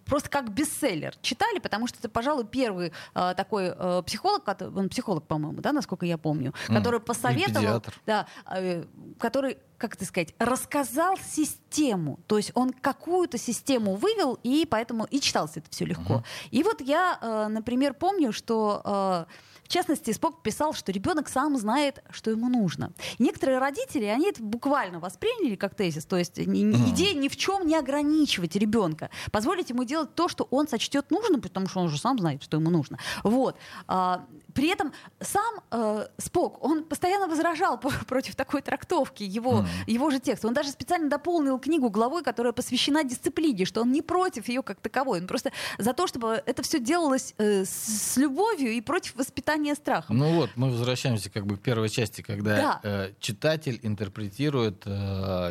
просто 0.06 0.28
как 0.28 0.50
бестселлер 0.50 1.14
читали, 1.22 1.58
потому 1.58 1.86
что 1.86 1.98
это, 1.98 2.08
пожалуй, 2.08 2.44
первый 2.44 2.92
э, 3.14 3.34
такой 3.36 3.72
э, 3.76 4.02
психолог, 4.06 4.42
он 4.76 4.88
психолог, 4.88 5.26
по-моему, 5.26 5.60
да, 5.60 5.72
насколько 5.72 6.06
я 6.06 6.18
помню, 6.18 6.52
М, 6.68 6.74
который 6.76 7.00
посоветовал, 7.00 7.82
да, 8.06 8.26
э, 8.50 8.84
который, 9.18 9.58
как 9.78 9.94
это 9.94 10.04
сказать, 10.04 10.34
рассказал 10.38 11.16
систему. 11.18 12.18
То 12.26 12.36
есть 12.36 12.50
он 12.54 12.70
какую-то 12.72 13.38
систему 13.38 13.94
вывел, 13.94 14.38
и 14.42 14.66
поэтому 14.68 15.04
и 15.04 15.20
читалось 15.20 15.56
это 15.56 15.68
все 15.70 15.84
легко. 15.84 16.14
Мгм. 16.14 16.24
И 16.50 16.62
вот 16.62 16.80
я, 16.80 17.46
например, 17.50 17.94
помню, 17.94 18.32
что 18.32 19.26
в 19.64 19.68
частности, 19.68 20.12
Спок 20.12 20.42
писал, 20.42 20.72
что 20.74 20.92
ребенок 20.92 21.28
сам 21.28 21.56
знает, 21.56 22.02
что 22.10 22.30
ему 22.30 22.48
нужно. 22.48 22.92
И 23.18 23.22
некоторые 23.22 23.58
родители, 23.58 24.04
они 24.04 24.28
это 24.28 24.42
буквально 24.42 25.00
восприняли 25.00 25.56
как 25.56 25.74
тезис, 25.74 26.04
то 26.04 26.16
есть 26.16 26.38
Мгм. 26.38 26.90
идея 26.90 27.14
ни 27.14 27.28
в 27.28 27.36
чем 27.36 27.66
не 27.66 27.74
ограничивать 27.76 28.56
ребенка, 28.56 29.10
позволить 29.32 29.70
ему 29.70 29.84
делать 29.84 30.14
то, 30.14 30.28
что 30.28 30.46
он 30.50 30.68
сочтет 30.68 31.10
нужным, 31.10 31.40
потому 31.40 31.66
что 31.66 31.80
он 31.80 31.88
же 31.88 31.98
сам 31.98 32.18
знает, 32.18 32.42
что 32.42 32.58
ему 32.58 32.70
нужно. 32.70 32.98
Вот. 33.22 33.56
А, 33.88 34.26
при 34.54 34.68
этом 34.68 34.92
сам 35.20 35.54
э, 35.70 36.06
Спок, 36.18 36.62
он 36.64 36.84
постоянно 36.84 37.26
возражал 37.26 37.78
по- 37.80 37.90
против 38.06 38.36
такой 38.36 38.62
трактовки 38.62 39.22
его, 39.22 39.52
Мгм. 39.58 39.68
его 39.86 40.10
же 40.10 40.20
текста. 40.20 40.48
Он 40.48 40.54
даже 40.54 40.70
специально 40.70 41.08
дополнил 41.08 41.58
книгу 41.58 41.90
главой, 41.90 42.22
которая 42.22 42.52
посвящена 42.52 43.04
дисциплине, 43.04 43.64
что 43.64 43.82
он 43.82 43.92
не 43.92 44.02
против 44.02 44.48
ее 44.48 44.62
как 44.62 44.80
таковой. 44.80 45.20
Он 45.20 45.26
просто 45.26 45.52
за 45.78 45.92
то, 45.92 46.06
чтобы 46.06 46.42
это 46.46 46.62
все 46.62 46.78
делалось 46.80 47.34
э, 47.38 47.64
с, 47.64 48.12
с 48.12 48.16
любовью 48.16 48.72
и 48.72 48.80
против 48.80 49.16
воспитания 49.16 49.74
страха. 49.74 50.12
Ну 50.12 50.34
вот, 50.34 50.50
мы 50.56 50.70
возвращаемся 50.70 51.30
как 51.30 51.46
бы 51.46 51.56
к 51.56 51.60
первой 51.60 51.88
части, 51.88 52.22
когда 52.22 52.56
Да. 52.56 52.80
э, 52.82 53.12
читатель 53.20 53.80
интерпретирует, 53.82 54.82
э, 54.86 54.90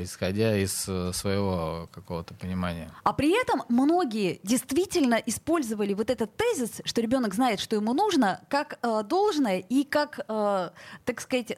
исходя 0.04 0.58
из 0.58 0.86
э, 0.88 1.12
своего 1.14 1.90
какого-то 1.92 2.34
понимания. 2.34 2.90
А 3.04 3.14
при 3.14 3.32
этом 3.40 3.64
многие 3.70 4.40
действительно 4.44 5.16
использовали 5.16 5.94
вот 5.94 6.10
этот 6.10 6.36
тезис, 6.38 6.82
что 6.86 7.02
ребенок 7.02 7.34
знает, 7.34 7.60
что 7.60 7.76
ему 7.76 7.94
нужно, 7.94 8.42
как 8.50 8.80
э, 8.82 8.93
должное 9.02 9.60
и 9.60 9.84
как, 9.84 10.20
э, 10.28 10.70
так 11.06 11.22
сказать, 11.22 11.58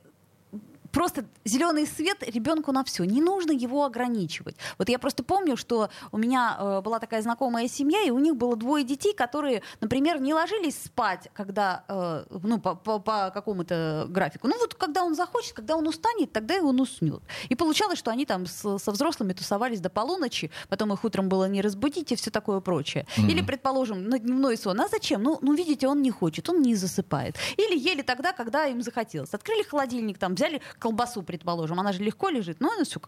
просто 0.95 1.25
зеленый 1.43 1.85
свет 1.85 2.23
ребенку 2.23 2.71
на 2.71 2.83
все. 2.83 3.03
Не 3.03 3.21
нужно 3.21 3.51
его 3.51 3.83
ограничивать. 3.85 4.55
Вот 4.79 4.89
я 4.89 4.97
просто 4.97 5.23
помню, 5.23 5.57
что 5.57 5.89
у 6.11 6.17
меня 6.17 6.55
э, 6.57 6.81
была 6.81 6.99
такая 6.99 7.21
знакомая 7.21 7.67
семья, 7.67 8.01
и 8.03 8.09
у 8.11 8.19
них 8.19 8.35
было 8.37 8.55
двое 8.55 8.83
детей, 8.85 9.13
которые, 9.13 9.61
например, 9.81 10.21
не 10.21 10.33
ложились 10.33 10.81
спать, 10.83 11.27
когда, 11.33 11.83
э, 11.89 12.23
ну, 12.43 12.59
по, 12.59 12.75
по- 12.75 12.99
по 12.99 13.29
какому-то 13.33 14.05
графику. 14.09 14.47
Ну, 14.47 14.57
вот 14.57 14.73
когда 14.75 15.03
он 15.03 15.15
захочет, 15.15 15.53
когда 15.53 15.75
он 15.75 15.85
устанет, 15.87 16.31
тогда 16.31 16.55
и 16.55 16.61
он 16.61 16.79
уснет. 16.79 17.21
И 17.49 17.55
получалось, 17.55 17.99
что 17.99 18.11
они 18.11 18.25
там 18.25 18.45
с- 18.45 18.77
со 18.79 18.91
взрослыми 18.91 19.33
тусовались 19.33 19.81
до 19.81 19.89
полуночи, 19.89 20.49
потом 20.69 20.93
их 20.93 21.03
утром 21.03 21.27
было 21.27 21.49
не 21.49 21.61
разбудить 21.61 22.11
и 22.11 22.15
все 22.15 22.31
такое 22.31 22.61
прочее. 22.61 23.05
Мгм. 23.17 23.29
Или, 23.29 23.41
предположим, 23.41 24.07
на 24.09 24.17
дневной 24.17 24.57
сон. 24.57 24.79
А 24.79 24.87
зачем? 24.87 25.21
Ну, 25.23 25.39
ну, 25.41 25.53
видите, 25.53 25.87
он 25.87 26.01
не 26.01 26.11
хочет, 26.11 26.49
он 26.49 26.61
не 26.61 26.75
засыпает. 26.75 27.35
Или 27.57 27.77
ели 27.77 28.01
тогда, 28.01 28.31
когда 28.31 28.65
им 28.67 28.81
захотелось. 28.81 29.33
Открыли 29.33 29.63
холодильник, 29.63 30.17
там, 30.17 30.35
взяли 30.35 30.61
колбасу, 30.85 31.23
предположим, 31.23 31.79
она 31.79 31.91
же 31.93 32.03
легко 32.03 32.29
лежит. 32.29 32.57
Ну, 32.59 32.71
это 32.75 32.83
все. 32.83 32.99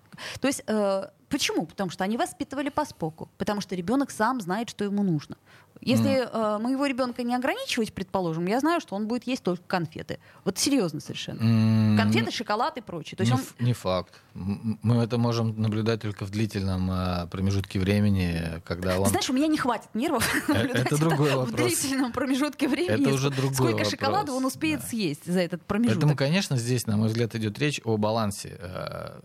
То 0.41 0.47
есть, 0.47 0.63
э, 0.67 1.09
почему? 1.29 1.65
Потому 1.65 1.91
что 1.91 2.03
они 2.03 2.17
воспитывали 2.17 2.69
по 2.69 2.85
споку. 2.85 3.29
Потому 3.37 3.61
что 3.61 3.75
ребенок 3.75 4.11
сам 4.11 4.41
знает, 4.41 4.69
что 4.69 4.83
ему 4.83 5.03
нужно. 5.03 5.35
Если 5.81 6.27
э, 6.27 6.57
моего 6.59 6.85
ребенка 6.85 7.23
не 7.23 7.35
ограничивать, 7.35 7.93
предположим, 7.93 8.45
я 8.47 8.59
знаю, 8.59 8.81
что 8.81 8.95
он 8.95 9.07
будет 9.07 9.25
есть 9.27 9.43
только 9.43 9.63
конфеты. 9.67 10.19
Вот 10.43 10.57
серьезно 10.57 10.99
совершенно. 10.99 11.39
М, 11.41 11.97
Конфеты, 11.97 12.31
шоколад 12.31 12.77
и 12.77 12.81
прочее. 12.81 13.17
То 13.17 13.23
есть 13.23 13.33
не, 13.33 13.39
он 13.39 13.67
не 13.67 13.73
факт. 13.73 14.13
Мы 14.33 15.03
это 15.03 15.17
можем 15.17 15.59
наблюдать 15.61 16.01
только 16.01 16.25
в 16.25 16.31
длительном 16.31 16.89
э, 16.91 17.27
промежутке 17.27 17.79
времени, 17.79 18.61
когда 18.65 18.93
Ты 18.95 18.99
он... 19.01 19.09
знаешь, 19.09 19.29
у 19.29 19.33
меня 19.33 19.47
не 19.47 19.57
хватит 19.57 19.89
нервов 19.93 20.27
наблюдать 20.47 20.85
это 20.87 20.97
другой 20.97 21.31
в 21.31 21.35
вопрос. 21.37 21.55
длительном 21.55 22.11
промежутке 22.11 22.67
времени. 22.67 23.01
Это 23.05 23.13
уже 23.13 23.29
другой 23.29 23.53
Сколько 23.55 23.71
вопрос, 23.73 23.89
шоколада 23.91 24.33
он 24.33 24.45
успеет 24.45 24.81
да. 24.81 24.87
съесть 24.87 25.25
за 25.25 25.39
этот 25.39 25.63
промежуток. 25.63 26.01
Поэтому, 26.01 26.15
конечно, 26.17 26.57
здесь, 26.57 26.87
на 26.87 26.97
мой 26.97 27.07
взгляд, 27.07 27.35
идет 27.35 27.57
речь 27.59 27.81
о 27.83 27.97
балансе 27.97 28.57
э, 28.59 29.19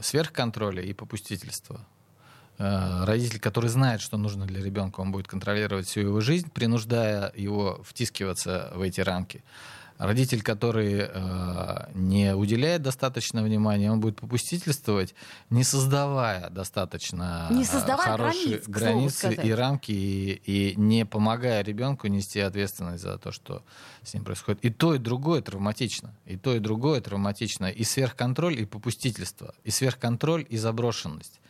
сверхконтроля 0.00 0.82
и 0.82 0.92
попустительства. 0.92 1.80
Э, 2.58 3.04
Родитель, 3.04 3.40
который 3.40 3.70
знает, 3.70 4.00
что 4.00 4.16
нужно 4.16 4.46
для 4.46 4.62
ребенка, 4.62 5.00
он 5.00 5.12
будет 5.12 5.28
контролировать 5.28 5.86
всю 5.86 6.00
его 6.00 6.20
жизнь, 6.20 6.50
принуждая 6.50 7.32
его 7.34 7.82
втискиваться 7.84 8.72
в 8.74 8.82
эти 8.82 9.00
рамки. 9.00 9.42
Родитель, 9.98 10.42
который 10.42 11.08
э, 11.08 11.86
не 11.94 12.34
уделяет 12.34 12.82
достаточно 12.82 13.42
внимания, 13.42 13.92
он 13.92 14.00
будет 14.00 14.16
попустительствовать, 14.16 15.14
не 15.48 15.62
создавая 15.62 16.50
достаточно 16.50 17.46
Не 17.50 17.62
э, 17.62 17.66
создавая 17.66 18.16
хорошие 18.16 18.58
границ, 18.66 19.22
границы 19.22 19.34
и 19.34 19.50
рамки, 19.52 19.92
и, 19.92 20.42
и 20.44 20.74
не 20.76 21.06
помогая 21.06 21.62
ребенку 21.62 22.08
нести 22.08 22.40
ответственность 22.40 23.02
за 23.02 23.16
то, 23.18 23.30
что 23.30 23.62
с 24.02 24.12
ним 24.12 24.24
происходит. 24.24 24.64
И 24.64 24.70
то, 24.70 24.94
и 24.94 24.98
другое 24.98 25.40
травматично. 25.40 26.12
И 26.26 26.36
то, 26.36 26.54
и 26.54 26.58
другое 26.58 27.00
травматично. 27.00 27.66
И 27.66 27.84
сверхконтроль, 27.84 28.60
и 28.60 28.64
попустительство. 28.64 29.54
И 29.62 29.70
сверхконтроль, 29.70 30.44
и 30.48 30.56
заброшенность. 30.56 31.41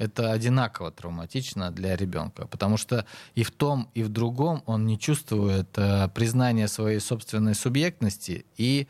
Это 0.00 0.32
одинаково 0.32 0.90
травматично 0.90 1.70
для 1.70 1.94
ребенка, 1.94 2.46
потому 2.46 2.78
что 2.78 3.04
и 3.34 3.42
в 3.42 3.50
том, 3.50 3.90
и 3.92 4.02
в 4.02 4.08
другом 4.08 4.62
он 4.64 4.86
не 4.86 4.98
чувствует 4.98 5.68
э, 5.76 6.08
признания 6.14 6.68
своей 6.68 7.00
собственной 7.00 7.54
субъектности 7.54 8.46
и 8.56 8.88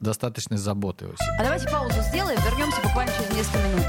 достаточной 0.00 0.56
заботы 0.56 1.04
о 1.04 1.08
себе. 1.08 1.36
А 1.38 1.44
давайте 1.44 1.68
паузу 1.68 2.00
сделаем, 2.08 2.40
вернемся 2.40 2.80
буквально 2.82 3.12
через 3.12 3.30
несколько 3.36 3.68
минут. 3.68 3.86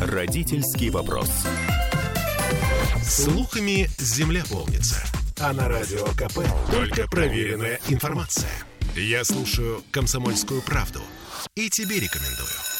Родительский 0.00 0.88
вопрос. 0.88 1.30
Слухами 3.02 3.86
земля 3.98 4.44
полнится. 4.50 4.96
А 5.40 5.52
на 5.52 5.68
радио 5.68 6.06
КП 6.16 6.38
только 6.70 7.06
проверенная 7.06 7.80
информация. 7.88 8.48
Я 8.96 9.24
слушаю 9.24 9.82
«Комсомольскую 9.90 10.62
правду» 10.62 11.02
и 11.54 11.68
тебе 11.68 11.96
рекомендую. 12.00 12.73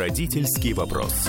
Родительский 0.00 0.72
вопрос. 0.72 1.28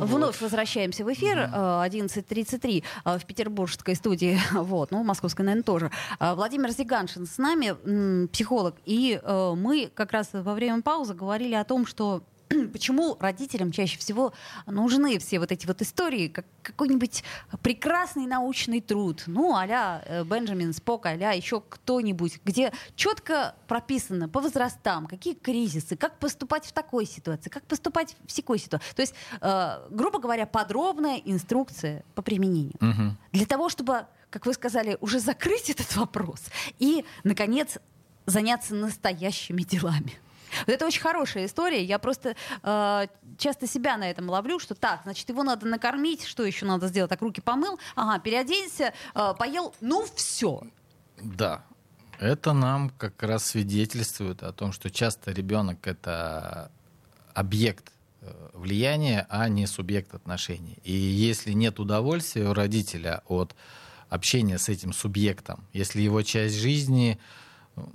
Вновь 0.00 0.38
возвращаемся 0.42 1.02
в 1.02 1.10
эфир. 1.10 1.38
э, 1.38 1.46
11.33 1.50 2.84
э, 3.06 3.18
в 3.18 3.24
петербургской 3.24 3.94
студии. 3.94 4.38
Вот, 4.52 4.90
ну, 4.90 5.02
московской, 5.02 5.46
наверное, 5.46 5.62
тоже. 5.64 5.90
Э, 6.20 6.34
Владимир 6.34 6.68
Зиганшин 6.70 7.26
с 7.26 7.38
нами, 7.38 8.26
психолог. 8.26 8.74
И 8.84 9.18
э, 9.20 9.54
мы 9.56 9.90
как 9.94 10.12
раз 10.12 10.28
во 10.34 10.52
время 10.52 10.82
паузы 10.82 11.14
говорили 11.14 11.54
о 11.54 11.64
том, 11.64 11.86
что 11.86 12.22
почему 12.72 13.16
родителям 13.20 13.72
чаще 13.72 13.98
всего 13.98 14.32
нужны 14.66 15.18
все 15.18 15.38
вот 15.38 15.52
эти 15.52 15.66
вот 15.66 15.82
истории, 15.82 16.28
как 16.28 16.46
какой-нибудь 16.62 17.24
прекрасный 17.62 18.26
научный 18.26 18.80
труд, 18.80 19.24
ну, 19.26 19.54
а-ля 19.54 20.02
э, 20.04 20.24
Бенджамин 20.24 20.72
Спок, 20.72 21.06
а-ля 21.06 21.32
еще 21.32 21.60
кто-нибудь, 21.60 22.40
где 22.44 22.72
четко 22.94 23.54
прописано 23.66 24.28
по 24.28 24.40
возрастам, 24.40 25.06
какие 25.06 25.34
кризисы, 25.34 25.96
как 25.96 26.18
поступать 26.18 26.66
в 26.66 26.72
такой 26.72 27.06
ситуации, 27.06 27.50
как 27.50 27.64
поступать 27.64 28.16
в 28.26 28.32
секой 28.32 28.58
ситуации. 28.58 28.94
То 28.94 29.02
есть, 29.02 29.14
э, 29.40 29.88
грубо 29.90 30.18
говоря, 30.18 30.46
подробная 30.46 31.20
инструкция 31.24 32.04
по 32.14 32.22
применению. 32.22 32.76
Мгм. 32.80 33.18
Для 33.32 33.46
того, 33.46 33.68
чтобы, 33.68 34.06
как 34.30 34.46
вы 34.46 34.52
сказали, 34.52 34.96
уже 35.00 35.20
закрыть 35.20 35.70
этот 35.70 35.94
вопрос 35.96 36.40
и, 36.78 37.04
наконец, 37.24 37.78
заняться 38.26 38.74
настоящими 38.74 39.62
делами. 39.62 40.18
Вот 40.66 40.68
это 40.68 40.86
очень 40.86 41.00
хорошая 41.00 41.46
история. 41.46 41.82
Я 41.82 41.98
просто 41.98 42.34
э, 42.62 43.06
часто 43.38 43.66
себя 43.66 43.96
на 43.96 44.10
этом 44.10 44.28
ловлю, 44.28 44.58
что 44.58 44.74
так, 44.74 45.00
значит, 45.04 45.28
его 45.28 45.42
надо 45.42 45.66
накормить, 45.66 46.24
что 46.24 46.44
еще 46.44 46.66
надо 46.66 46.88
сделать? 46.88 47.10
Так, 47.10 47.22
руки 47.22 47.40
помыл, 47.40 47.78
ага, 47.94 48.18
переоденься, 48.18 48.92
э, 49.14 49.34
поел, 49.38 49.74
ну 49.80 50.06
все. 50.14 50.62
Да. 51.20 51.64
Это 52.18 52.52
нам 52.52 52.90
как 52.90 53.22
раз 53.22 53.46
свидетельствует 53.46 54.42
о 54.42 54.52
том, 54.52 54.72
что 54.72 54.90
часто 54.90 55.30
ребенок 55.30 55.86
это 55.86 56.72
объект 57.32 57.92
влияние, 58.52 59.26
а 59.28 59.48
не 59.48 59.66
субъект 59.66 60.14
отношений. 60.14 60.78
И 60.84 60.92
если 60.92 61.52
нет 61.52 61.78
удовольствия 61.80 62.48
у 62.48 62.54
родителя 62.54 63.22
от 63.26 63.54
общения 64.08 64.58
с 64.58 64.68
этим 64.68 64.92
субъектом, 64.92 65.64
если 65.72 66.00
его 66.00 66.22
часть 66.22 66.56
жизни 66.56 67.18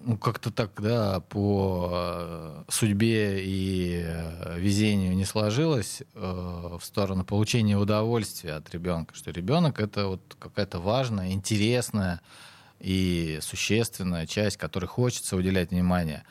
ну, 0.04 0.18
как-то 0.18 0.52
так, 0.52 0.72
да, 0.82 1.20
по 1.22 1.90
э, 1.92 2.64
судьбе 2.70 3.44
и 3.44 4.04
э, 4.06 4.60
везению 4.60 5.16
не 5.16 5.26
сложилось 5.26 6.02
э, 6.14 6.78
в 6.80 6.84
сторону 6.84 7.24
получения 7.24 7.78
удовольствия 7.78 8.54
от 8.54 8.74
ребенка, 8.74 9.16
что 9.16 9.32
ребенок 9.32 9.80
это 9.80 10.08
вот 10.08 10.36
какая-то 10.40 10.80
важная, 10.80 11.32
интересная 11.32 12.22
и 12.80 13.40
существенная 13.42 14.28
часть, 14.28 14.58
которой 14.58 14.88
хочется 14.88 15.36
уделять 15.36 15.72
внимание. 15.72 16.24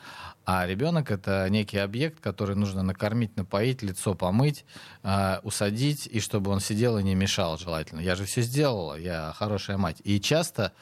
А 0.45 0.67
ребенок 0.67 1.09
это 1.09 1.47
некий 1.49 1.77
объект, 1.77 2.19
который 2.19 2.55
нужно 2.55 2.83
накормить, 2.83 3.37
напоить, 3.37 3.81
лицо 3.81 4.13
помыть, 4.13 4.65
э, 5.03 5.39
усадить, 5.43 6.07
и 6.07 6.19
чтобы 6.19 6.51
он 6.51 6.59
сидел 6.59 6.97
и 6.97 7.03
не 7.03 7.15
мешал 7.15 7.57
желательно. 7.57 8.01
Я 8.01 8.15
же 8.15 8.25
все 8.25 8.41
сделала, 8.41 8.95
я 8.95 9.33
хорошая 9.37 9.77
мать. 9.77 10.01
И 10.03 10.19
часто 10.19 10.73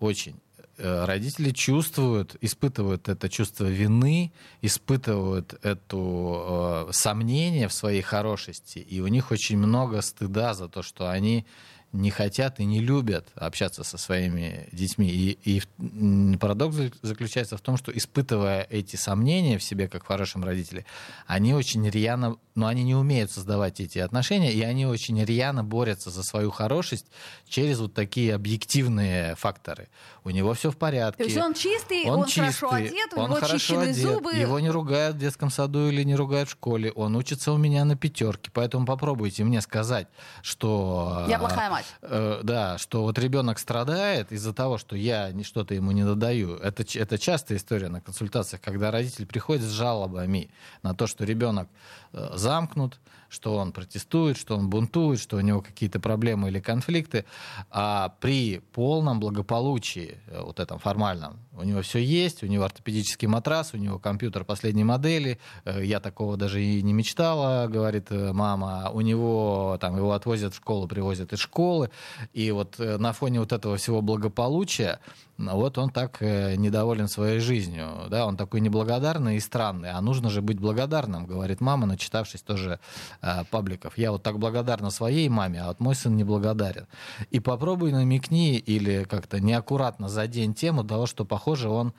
очень 0.00 0.40
родители 0.82 1.50
чувствуют, 1.50 2.36
испытывают 2.40 3.08
это 3.08 3.28
чувство 3.28 3.66
вины, 3.66 4.32
испытывают 4.62 5.54
это 5.62 5.96
э, 5.96 6.92
сомнение 6.92 7.68
в 7.68 7.72
своей 7.72 8.02
хорошести, 8.02 8.78
и 8.78 9.00
у 9.00 9.06
них 9.08 9.30
очень 9.30 9.58
много 9.58 10.00
стыда 10.02 10.54
за 10.54 10.68
то, 10.68 10.82
что 10.82 11.10
они 11.10 11.46
не 11.92 12.10
хотят 12.10 12.60
и 12.60 12.64
не 12.64 12.80
любят 12.80 13.28
общаться 13.34 13.82
со 13.82 13.98
своими 13.98 14.68
детьми. 14.70 15.08
И, 15.08 15.38
и 15.44 16.36
парадокс 16.36 16.76
заключается 17.02 17.56
в 17.56 17.60
том, 17.60 17.76
что 17.76 17.90
испытывая 17.96 18.66
эти 18.70 18.96
сомнения 18.96 19.58
в 19.58 19.62
себе, 19.62 19.88
как 19.88 20.04
в 20.04 20.06
хорошем 20.06 20.44
родителе, 20.44 20.86
они 21.26 21.52
очень 21.52 21.88
рьяно, 21.88 22.36
но 22.54 22.66
они 22.66 22.84
не 22.84 22.94
умеют 22.94 23.32
создавать 23.32 23.80
эти 23.80 23.98
отношения, 23.98 24.52
и 24.52 24.62
они 24.62 24.86
очень 24.86 25.22
рьяно 25.22 25.64
борются 25.64 26.10
за 26.10 26.22
свою 26.22 26.50
хорошесть 26.50 27.06
через 27.48 27.80
вот 27.80 27.92
такие 27.92 28.34
объективные 28.34 29.34
факторы. 29.34 29.88
У 30.24 30.30
него 30.30 30.54
все 30.54 30.70
в 30.70 30.76
порядке. 30.76 31.24
То 31.24 31.28
есть 31.28 31.36
он 31.36 31.54
чистый, 31.54 32.04
он, 32.04 32.20
он 32.20 32.26
чистый, 32.26 32.40
хорошо 32.40 32.72
одет, 32.72 33.14
у 33.14 33.20
он 33.20 33.30
него 33.30 33.40
хорошо 33.40 33.80
одет, 33.80 33.96
зубы. 33.96 34.32
Его 34.32 34.60
не 34.60 34.70
ругают 34.70 35.16
в 35.16 35.18
детском 35.18 35.50
саду 35.50 35.88
или 35.88 36.02
не 36.02 36.14
ругают 36.14 36.48
в 36.48 36.52
школе. 36.52 36.92
Он 36.92 37.16
учится 37.16 37.52
у 37.52 37.56
меня 37.56 37.84
на 37.84 37.96
пятерке. 37.96 38.50
Поэтому 38.52 38.86
попробуйте 38.86 39.44
мне 39.44 39.60
сказать, 39.60 40.08
что... 40.42 41.24
Я 41.28 41.38
плохая 41.38 41.70
мать. 41.70 41.86
Э, 42.02 42.40
да, 42.42 42.78
что 42.78 43.02
вот 43.02 43.18
ребенок 43.18 43.58
страдает 43.58 44.32
из-за 44.32 44.52
того, 44.52 44.78
что 44.78 44.96
я 44.96 45.32
что-то 45.42 45.74
ему 45.74 45.92
не 45.92 46.04
додаю. 46.04 46.56
Это, 46.56 46.84
это 46.98 47.18
частая 47.18 47.58
история 47.58 47.88
на 47.88 48.00
консультациях, 48.00 48.60
когда 48.62 48.90
родитель 48.90 49.26
приходит 49.26 49.62
с 49.62 49.70
жалобами 49.70 50.50
на 50.82 50.94
то, 50.94 51.06
что 51.06 51.24
ребенок 51.24 51.68
замкнут, 52.12 53.00
что 53.30 53.56
он 53.56 53.72
протестует, 53.72 54.36
что 54.36 54.56
он 54.56 54.68
бунтует, 54.68 55.20
что 55.20 55.36
у 55.36 55.40
него 55.40 55.62
какие-то 55.62 56.00
проблемы 56.00 56.48
или 56.48 56.60
конфликты. 56.60 57.24
А 57.70 58.14
при 58.20 58.58
полном 58.72 59.20
благополучии, 59.20 60.18
э, 60.26 60.42
вот 60.42 60.58
этом 60.60 60.78
формальном, 60.78 61.38
у 61.60 61.64
него 61.64 61.82
все 61.82 61.98
есть, 61.98 62.42
у 62.42 62.46
него 62.46 62.64
ортопедический 62.64 63.28
матрас, 63.28 63.74
у 63.74 63.76
него 63.76 63.98
компьютер 63.98 64.44
последней 64.44 64.84
модели, 64.84 65.38
э, 65.64 65.84
я 65.84 66.00
такого 66.00 66.36
даже 66.36 66.62
и 66.62 66.82
не 66.82 66.92
мечтала, 66.92 67.68
говорит 67.68 68.06
э, 68.10 68.32
мама, 68.32 68.90
у 68.92 69.00
него 69.00 69.78
там 69.80 69.96
его 69.96 70.12
отвозят 70.12 70.54
в 70.54 70.56
школу, 70.56 70.88
привозят 70.88 71.32
из 71.32 71.38
школы, 71.38 71.90
и 72.32 72.50
вот 72.50 72.78
на 72.78 73.12
фоне 73.12 73.40
вот 73.40 73.52
этого 73.52 73.76
всего 73.76 74.02
благополучия 74.02 74.98
вот 75.38 75.78
он 75.78 75.88
так 75.88 76.20
недоволен 76.20 77.08
своей 77.08 77.40
жизнью, 77.40 78.08
да, 78.10 78.26
он 78.26 78.36
такой 78.36 78.60
неблагодарный 78.60 79.36
и 79.36 79.40
странный, 79.40 79.90
а 79.90 80.00
нужно 80.00 80.30
же 80.30 80.42
быть 80.42 80.58
благодарным, 80.58 81.26
говорит 81.26 81.60
мама, 81.60 81.86
начитавшись 81.86 82.42
тоже 82.42 82.78
э, 83.22 83.44
пабликов. 83.50 83.96
Я 83.98 84.12
вот 84.12 84.22
так 84.22 84.38
благодарна 84.38 84.90
своей 84.90 85.28
маме, 85.28 85.62
а 85.62 85.68
вот 85.68 85.80
мой 85.80 85.94
сын 85.94 86.16
не 86.16 86.24
благодарен. 86.24 86.86
И 87.30 87.40
попробуй 87.40 87.92
намекни 87.92 88.58
или 88.58 89.04
как-то 89.04 89.40
неаккуратно 89.40 90.08
задень 90.08 90.54
тему 90.54 90.84
того, 90.84 91.06
что, 91.06 91.24
похоже, 91.24 91.49
он 91.68 91.92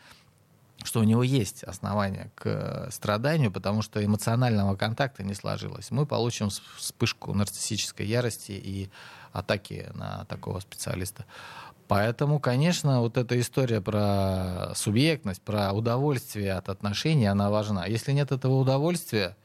что 0.84 1.00
у 1.00 1.04
него 1.04 1.24
есть 1.24 1.64
основания 1.64 2.32
к 2.36 2.90
страданию, 2.92 3.52
потому 3.52 3.82
что 3.82 4.04
эмоционального 4.04 4.76
контакта 4.76 5.24
не 5.24 5.34
сложилось. 5.34 5.92
Мы 5.92 6.06
получим 6.06 6.50
вспышку 6.50 7.34
нарциссической 7.34 8.06
ярости 8.06 8.54
и 8.54 8.90
атаки 9.32 9.90
на 9.94 10.26
такого 10.26 10.60
специалиста. 10.60 11.26
Поэтому, 11.88 12.40
конечно, 12.40 13.02
вот 13.02 13.18
эта 13.18 13.40
история 13.40 13.82
про 13.82 14.74
субъектность, 14.76 15.42
про 15.42 15.74
удовольствие 15.74 16.54
от 16.54 16.70
отношений, 16.70 17.26
она 17.26 17.50
важна. 17.50 17.86
Если 17.86 18.14
нет 18.14 18.32
этого 18.32 18.56
удовольствия, 18.56 19.36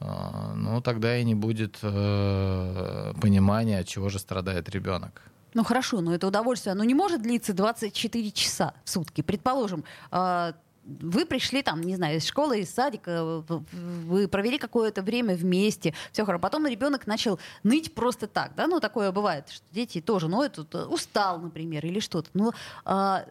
а, 0.00 0.52
ну 0.56 0.80
тогда 0.80 1.16
и 1.16 1.24
не 1.24 1.36
будет 1.36 1.78
э, 1.82 3.12
понимания, 3.20 3.78
от 3.78 3.86
чего 3.86 4.08
же 4.08 4.18
страдает 4.18 4.68
ребенок. 4.68 5.22
Ну 5.54 5.62
хорошо, 5.62 6.00
но 6.00 6.14
это 6.14 6.26
удовольствие, 6.26 6.72
оно 6.72 6.84
не 6.84 6.94
может 6.94 7.22
длиться 7.22 7.52
24 7.52 8.30
часа 8.32 8.74
в 8.84 8.90
сутки. 8.90 9.22
Предположим, 9.22 9.84
а, 10.10 10.54
вы 10.84 11.24
пришли 11.26 11.62
там, 11.62 11.80
не 11.80 11.96
знаю, 11.96 12.18
из 12.18 12.26
школы, 12.26 12.60
из 12.60 12.70
садика, 12.70 13.42
вы 13.72 14.28
провели 14.28 14.58
какое-то 14.58 15.02
время 15.02 15.36
вместе, 15.36 15.94
все 16.12 16.24
хорошо. 16.24 16.42
Потом 16.42 16.66
ребенок 16.66 17.06
начал 17.06 17.38
ныть 17.62 17.94
просто 17.94 18.26
так, 18.26 18.54
да, 18.56 18.66
ну 18.66 18.80
такое 18.80 19.12
бывает, 19.12 19.48
что 19.48 19.64
дети 19.70 20.00
тоже 20.00 20.28
ноют, 20.28 20.58
устал, 20.74 21.40
например, 21.40 21.86
или 21.86 22.00
что-то. 22.00 22.28
Но, 22.34 22.52
а, 22.84 23.24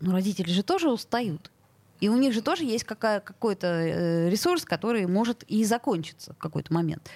но 0.00 0.12
родители 0.12 0.50
же 0.50 0.62
тоже 0.62 0.90
устают. 0.90 1.50
И 2.00 2.08
у 2.08 2.16
них 2.16 2.32
же 2.32 2.42
тоже 2.42 2.64
есть 2.64 2.84
какая, 2.84 3.20
какой-то 3.20 3.66
э, 3.66 4.30
ресурс, 4.30 4.64
который 4.64 5.06
может 5.06 5.44
и 5.44 5.64
закончиться 5.64 6.34
в 6.34 6.38
какой-то 6.38 6.72
момент. 6.74 7.08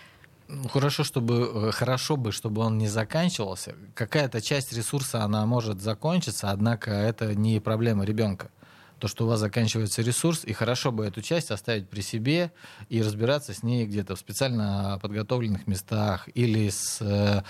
Ну, 0.52 0.68
хорошо, 0.68 1.04
чтобы, 1.04 1.68
э, 1.68 1.70
хорошо 1.70 2.16
бы, 2.16 2.32
чтобы 2.32 2.62
он 2.62 2.76
не 2.76 2.88
заканчивался. 2.88 3.74
Какая-то 3.94 4.40
часть 4.40 4.72
ресурса, 4.72 5.22
она 5.22 5.46
может 5.46 5.80
закончиться, 5.80 6.50
однако 6.50 6.90
это 6.90 7.34
не 7.36 7.60
проблема 7.60 8.04
ребенка 8.04 8.50
то, 9.00 9.08
что 9.08 9.24
у 9.24 9.28
вас 9.28 9.40
заканчивается 9.40 10.02
ресурс, 10.02 10.44
и 10.44 10.52
хорошо 10.52 10.92
бы 10.92 11.06
эту 11.06 11.22
часть 11.22 11.50
оставить 11.50 11.88
при 11.88 12.02
себе 12.02 12.52
и 12.88 13.02
разбираться 13.02 13.54
с 13.54 13.62
ней 13.62 13.86
где-то 13.86 14.14
в 14.14 14.18
специально 14.18 14.98
подготовленных 15.00 15.66
местах 15.66 16.28
или 16.34 16.68
с, 16.68 16.98
э, 17.00 17.42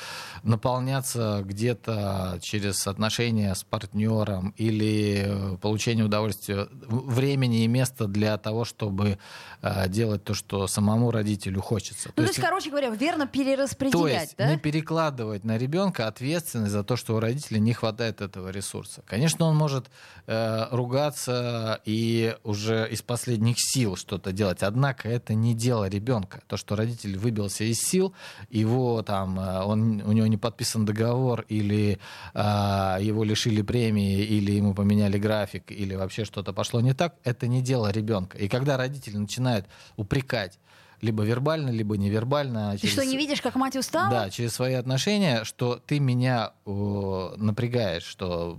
наполняться 0.44 1.42
где-то 1.44 2.38
через 2.40 2.86
отношения 2.86 3.54
с 3.54 3.64
партнером 3.64 4.54
или 4.56 5.24
э, 5.26 5.56
получение 5.56 6.04
удовольствия, 6.04 6.68
времени 6.70 7.64
и 7.64 7.66
места 7.66 8.06
для 8.06 8.38
того, 8.38 8.64
чтобы 8.64 9.18
э, 9.62 9.88
делать 9.88 10.22
то, 10.22 10.34
что 10.34 10.68
самому 10.68 11.10
родителю 11.10 11.60
хочется. 11.60 12.08
Ну, 12.08 12.12
то, 12.14 12.22
то 12.22 12.28
есть, 12.28 12.40
короче 12.40 12.70
говоря, 12.70 12.90
верно 12.90 13.26
перераспределять, 13.26 13.92
то 13.92 14.08
есть 14.08 14.34
да? 14.38 14.50
не 14.50 14.56
перекладывать 14.56 15.44
на 15.44 15.58
ребенка 15.58 16.06
ответственность 16.06 16.72
за 16.72 16.84
то, 16.84 16.94
что 16.94 17.16
у 17.16 17.20
родителей 17.20 17.58
не 17.58 17.72
хватает 17.72 18.20
этого 18.20 18.50
ресурса. 18.50 19.02
Конечно, 19.04 19.46
он 19.46 19.56
может 19.56 19.90
э, 20.28 20.66
ругаться 20.70 21.39
и 21.84 22.36
уже 22.44 22.88
из 22.90 23.02
последних 23.02 23.56
сил 23.58 23.96
что-то 23.96 24.32
делать. 24.32 24.62
Однако 24.62 25.08
это 25.08 25.34
не 25.34 25.54
дело 25.54 25.88
ребенка. 25.88 26.42
То, 26.46 26.56
что 26.56 26.76
родитель 26.76 27.18
выбился 27.18 27.64
из 27.64 27.80
сил, 27.80 28.14
его 28.48 29.02
там, 29.02 29.38
э, 29.38 29.62
он, 29.62 30.02
у 30.02 30.12
него 30.12 30.26
не 30.26 30.36
подписан 30.36 30.84
договор, 30.84 31.44
или 31.48 31.98
а, 32.34 32.98
его 33.00 33.24
лишили 33.24 33.62
премии, 33.62 34.20
или 34.22 34.52
ему 34.52 34.74
поменяли 34.74 35.18
график, 35.18 35.70
или 35.70 35.94
вообще 35.94 36.24
что-то 36.24 36.52
пошло 36.52 36.80
не 36.80 36.94
так, 36.94 37.16
это 37.24 37.46
не 37.46 37.62
дело 37.62 37.90
ребенка. 37.90 38.38
И 38.38 38.48
когда 38.48 38.76
родители 38.76 39.16
начинают 39.16 39.66
упрекать 39.96 40.58
либо 41.00 41.22
вербально, 41.22 41.70
либо 41.70 41.96
невербально. 41.96 42.72
Ты 42.72 42.80
через... 42.82 42.92
что, 42.92 43.04
не 43.04 43.16
видишь, 43.16 43.40
как 43.40 43.54
мать 43.54 43.76
устала? 43.76 44.10
Да, 44.10 44.30
через 44.30 44.52
свои 44.52 44.74
отношения, 44.74 45.44
что 45.44 45.80
ты 45.86 45.98
меня 45.98 46.52
о, 46.64 47.34
напрягаешь, 47.36 48.04
что 48.04 48.58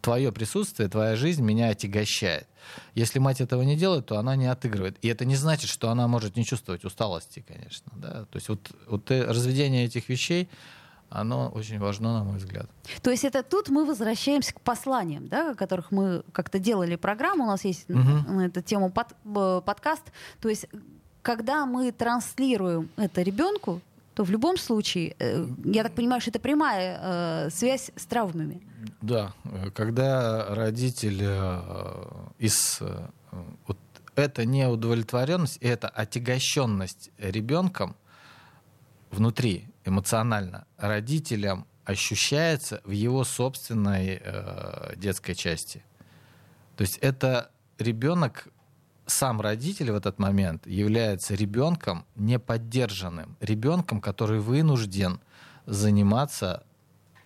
твое 0.00 0.32
присутствие, 0.32 0.88
твоя 0.88 1.16
жизнь 1.16 1.42
меня 1.42 1.68
отягощает. 1.68 2.46
Если 2.94 3.18
мать 3.18 3.40
этого 3.40 3.62
не 3.62 3.76
делает, 3.76 4.06
то 4.06 4.18
она 4.18 4.36
не 4.36 4.46
отыгрывает. 4.46 4.96
И 5.02 5.08
это 5.08 5.24
не 5.24 5.36
значит, 5.36 5.70
что 5.70 5.90
она 5.90 6.08
может 6.08 6.36
не 6.36 6.44
чувствовать 6.44 6.84
усталости, 6.84 7.44
конечно. 7.46 7.92
Да? 7.96 8.24
То 8.24 8.36
есть 8.36 8.48
вот, 8.48 8.70
вот 8.86 9.10
разведение 9.10 9.84
этих 9.84 10.08
вещей, 10.08 10.48
оно 11.08 11.48
очень 11.48 11.78
важно, 11.78 12.18
на 12.18 12.24
мой 12.24 12.38
взгляд. 12.38 12.70
То 13.02 13.10
есть 13.10 13.24
это 13.24 13.42
тут 13.42 13.68
мы 13.68 13.84
возвращаемся 13.84 14.54
к 14.54 14.60
посланиям, 14.60 15.26
да, 15.28 15.50
о 15.50 15.54
которых 15.54 15.90
мы 15.90 16.22
как-то 16.32 16.58
делали 16.58 16.96
программу, 16.96 17.44
у 17.44 17.48
нас 17.48 17.64
есть 17.64 17.90
угу. 17.90 17.98
на 17.98 18.46
эту 18.46 18.62
тему 18.62 18.90
под, 18.90 19.08
подкаст. 19.64 20.04
То 20.40 20.48
есть 20.48 20.66
когда 21.22 21.66
мы 21.66 21.92
транслируем 21.92 22.88
это 22.96 23.22
ребенку, 23.22 23.80
то 24.14 24.24
в 24.24 24.30
любом 24.30 24.56
случае, 24.56 25.14
э, 25.18 25.46
я 25.64 25.82
так 25.82 25.92
понимаю, 25.92 26.20
что 26.20 26.30
это 26.30 26.40
прямая 26.40 26.98
э, 27.00 27.50
связь 27.50 27.90
с 27.96 28.06
травмами. 28.06 28.60
Да, 29.00 29.32
когда 29.74 30.54
родитель 30.54 31.20
э, 31.22 32.28
из 32.38 32.78
э, 32.80 33.08
вот 33.66 33.78
это 34.14 34.44
неудовлетворенность, 34.44 35.58
это 35.58 35.88
отягощенность 35.88 37.10
ребенком 37.18 37.96
внутри 39.10 39.68
эмоционально 39.84 40.66
родителям 40.76 41.66
ощущается 41.84 42.80
в 42.84 42.90
его 42.90 43.24
собственной 43.24 44.20
э, 44.22 44.94
детской 44.96 45.34
части. 45.34 45.82
То 46.76 46.82
есть 46.82 46.98
это 46.98 47.50
ребенок 47.78 48.48
сам 49.06 49.40
родитель 49.40 49.90
в 49.90 49.96
этот 49.96 50.18
момент 50.18 50.66
является 50.66 51.34
ребенком 51.34 52.06
неподдержанным, 52.14 53.36
ребенком, 53.40 54.00
который 54.00 54.38
вынужден 54.38 55.20
заниматься 55.66 56.64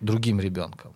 другим 0.01 0.39
ребенком. 0.39 0.93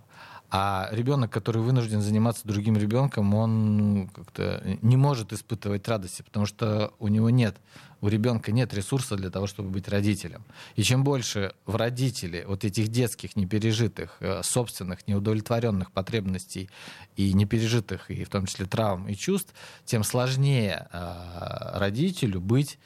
А 0.51 0.89
ребенок, 0.91 1.31
который 1.31 1.61
вынужден 1.61 2.01
заниматься 2.01 2.47
другим 2.47 2.75
ребенком, 2.75 3.33
он 3.35 4.09
как-то 4.13 4.63
не 4.81 4.97
может 4.97 5.31
испытывать 5.31 5.87
радости, 5.87 6.23
потому 6.23 6.47
что 6.47 6.91
у 6.97 7.07
него 7.07 7.29
нет, 7.29 7.55
у 8.01 8.07
ребенка 8.07 8.51
нет 8.51 8.73
ресурса 8.73 9.15
для 9.15 9.29
того, 9.29 9.45
чтобы 9.45 9.69
быть 9.69 9.87
родителем. 9.87 10.43
И 10.75 10.81
чем 10.81 11.03
больше 11.03 11.53
в 11.65 11.75
родителе 11.75 12.45
вот 12.47 12.63
этих 12.63 12.87
детских, 12.87 13.35
непережитых, 13.35 14.17
э, 14.21 14.41
собственных, 14.43 15.07
неудовлетворенных 15.07 15.91
потребностей 15.91 16.69
и 17.15 17.33
непережитых, 17.33 18.09
и 18.09 18.23
в 18.23 18.29
том 18.29 18.47
числе 18.47 18.65
травм 18.65 19.07
и 19.07 19.15
чувств, 19.15 19.53
тем 19.85 20.03
сложнее 20.03 20.87
э, 20.91 21.77
родителю 21.77 22.41
быть 22.41 22.79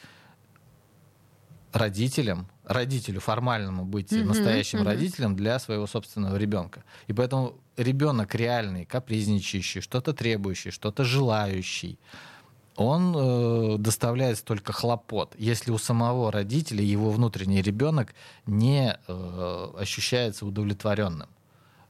родителем, 1.74 2.48
родителю 2.64 3.20
формальному 3.20 3.84
быть 3.84 4.12
mm-hmm, 4.12 4.24
настоящим 4.24 4.80
mm-hmm. 4.80 4.86
родителем 4.86 5.36
для 5.36 5.60
своего 5.60 5.88
собственного 5.88 6.38
ребенка. 6.38 6.84
И 7.08 7.14
поэтому 7.14 7.56
ребенок 7.76 8.36
реальный, 8.36 8.86
капризничающий, 8.86 9.82
что-то 9.82 10.14
требующий, 10.14 10.72
что-то 10.72 11.04
желающий, 11.04 12.00
он 12.76 13.14
э, 13.16 13.78
доставляет 13.78 14.38
столько 14.38 14.74
хлопот, 14.74 15.36
если 15.38 15.72
у 15.72 15.78
самого 15.78 16.32
родителя 16.32 16.84
его 16.84 17.12
внутренний 17.12 17.62
ребенок 17.62 18.14
не 18.46 18.98
э, 19.08 19.68
ощущается 19.78 20.46
удовлетворенным 20.46 21.30